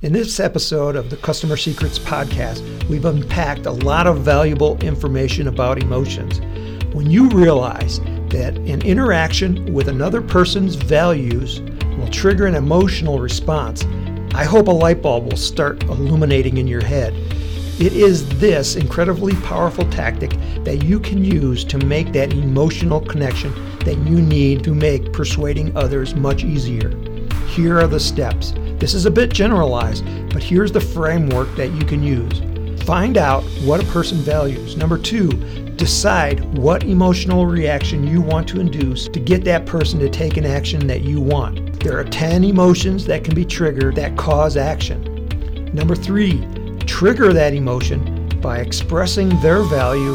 In 0.00 0.12
this 0.12 0.38
episode 0.38 0.94
of 0.94 1.10
the 1.10 1.16
Customer 1.16 1.56
Secrets 1.56 1.98
podcast, 1.98 2.62
we've 2.88 3.04
unpacked 3.04 3.66
a 3.66 3.72
lot 3.72 4.06
of 4.06 4.20
valuable 4.20 4.78
information 4.78 5.48
about 5.48 5.82
emotions. 5.82 6.40
When 6.94 7.10
you 7.10 7.28
realize 7.30 7.98
that 8.30 8.56
an 8.58 8.82
interaction 8.82 9.74
with 9.74 9.88
another 9.88 10.22
person's 10.22 10.76
values 10.76 11.60
will 11.98 12.08
trigger 12.10 12.46
an 12.46 12.54
emotional 12.54 13.18
response. 13.18 13.84
I 14.36 14.44
hope 14.44 14.68
a 14.68 14.70
light 14.70 15.00
bulb 15.00 15.30
will 15.30 15.38
start 15.38 15.82
illuminating 15.84 16.58
in 16.58 16.68
your 16.68 16.84
head. 16.84 17.14
It 17.80 17.94
is 17.94 18.28
this 18.38 18.76
incredibly 18.76 19.34
powerful 19.36 19.90
tactic 19.90 20.32
that 20.62 20.84
you 20.84 21.00
can 21.00 21.24
use 21.24 21.64
to 21.64 21.78
make 21.78 22.12
that 22.12 22.34
emotional 22.34 23.00
connection 23.00 23.50
that 23.86 23.96
you 24.06 24.20
need 24.20 24.62
to 24.64 24.74
make 24.74 25.10
persuading 25.10 25.74
others 25.74 26.14
much 26.14 26.44
easier. 26.44 26.90
Here 27.46 27.78
are 27.78 27.86
the 27.86 27.98
steps. 27.98 28.52
This 28.78 28.92
is 28.92 29.06
a 29.06 29.10
bit 29.10 29.32
generalized, 29.32 30.04
but 30.28 30.42
here's 30.42 30.70
the 30.70 30.82
framework 30.82 31.56
that 31.56 31.72
you 31.72 31.86
can 31.86 32.02
use. 32.02 32.42
Find 32.86 33.18
out 33.18 33.42
what 33.64 33.82
a 33.82 33.86
person 33.88 34.18
values. 34.18 34.76
Number 34.76 34.96
two, 34.96 35.28
decide 35.74 36.56
what 36.56 36.84
emotional 36.84 37.44
reaction 37.44 38.06
you 38.06 38.20
want 38.20 38.46
to 38.50 38.60
induce 38.60 39.08
to 39.08 39.18
get 39.18 39.42
that 39.42 39.66
person 39.66 39.98
to 39.98 40.08
take 40.08 40.36
an 40.36 40.46
action 40.46 40.86
that 40.86 41.00
you 41.00 41.20
want. 41.20 41.80
There 41.80 41.98
are 41.98 42.04
10 42.04 42.44
emotions 42.44 43.04
that 43.06 43.24
can 43.24 43.34
be 43.34 43.44
triggered 43.44 43.96
that 43.96 44.16
cause 44.16 44.56
action. 44.56 45.02
Number 45.74 45.96
three, 45.96 46.46
trigger 46.86 47.32
that 47.32 47.54
emotion 47.54 48.28
by 48.40 48.58
expressing 48.58 49.30
their 49.40 49.64
value 49.64 50.14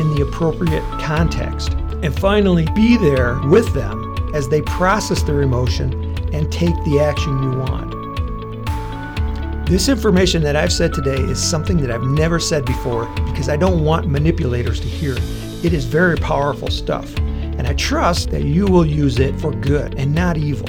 in 0.00 0.14
the 0.14 0.24
appropriate 0.24 0.84
context. 1.00 1.72
And 2.04 2.16
finally, 2.16 2.68
be 2.72 2.98
there 2.98 3.40
with 3.48 3.74
them 3.74 4.14
as 4.32 4.48
they 4.48 4.62
process 4.62 5.24
their 5.24 5.42
emotion 5.42 5.92
and 6.32 6.52
take 6.52 6.76
the 6.84 7.00
action 7.00 7.42
you 7.42 7.58
want. 7.58 8.01
This 9.72 9.88
information 9.88 10.42
that 10.42 10.54
I've 10.54 10.70
said 10.70 10.92
today 10.92 11.16
is 11.16 11.42
something 11.42 11.78
that 11.78 11.90
I've 11.90 12.02
never 12.02 12.38
said 12.38 12.66
before 12.66 13.06
because 13.24 13.48
I 13.48 13.56
don't 13.56 13.82
want 13.82 14.06
manipulators 14.06 14.78
to 14.80 14.86
hear 14.86 15.14
it. 15.14 15.64
It 15.64 15.72
is 15.72 15.86
very 15.86 16.18
powerful 16.18 16.68
stuff, 16.68 17.16
and 17.16 17.66
I 17.66 17.72
trust 17.72 18.30
that 18.32 18.42
you 18.42 18.66
will 18.66 18.84
use 18.84 19.18
it 19.18 19.34
for 19.40 19.50
good 19.50 19.94
and 19.94 20.14
not 20.14 20.36
evil. 20.36 20.66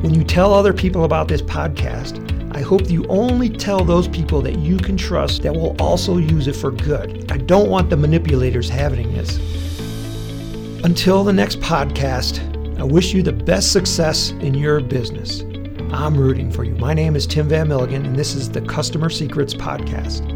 When 0.00 0.14
you 0.14 0.24
tell 0.24 0.52
other 0.52 0.72
people 0.72 1.04
about 1.04 1.28
this 1.28 1.42
podcast, 1.42 2.18
I 2.52 2.60
hope 2.60 2.90
you 2.90 3.06
only 3.06 3.48
tell 3.48 3.84
those 3.84 4.08
people 4.08 4.42
that 4.42 4.58
you 4.58 4.78
can 4.78 4.96
trust 4.96 5.44
that 5.44 5.54
will 5.54 5.76
also 5.80 6.16
use 6.16 6.48
it 6.48 6.56
for 6.56 6.72
good. 6.72 7.30
I 7.30 7.36
don't 7.36 7.70
want 7.70 7.88
the 7.88 7.96
manipulators 7.96 8.68
having 8.68 9.14
this. 9.14 9.38
Until 10.82 11.22
the 11.22 11.32
next 11.32 11.60
podcast, 11.60 12.40
I 12.80 12.82
wish 12.82 13.14
you 13.14 13.22
the 13.22 13.32
best 13.32 13.70
success 13.70 14.30
in 14.30 14.54
your 14.54 14.80
business. 14.80 15.44
I'm 15.94 16.16
rooting 16.16 16.50
for 16.50 16.64
you. 16.64 16.74
My 16.74 16.92
name 16.92 17.14
is 17.14 17.24
Tim 17.24 17.48
Van 17.48 17.68
Milligan, 17.68 18.04
and 18.04 18.16
this 18.16 18.34
is 18.34 18.50
the 18.50 18.60
Customer 18.60 19.08
Secrets 19.08 19.54
Podcast. 19.54 20.33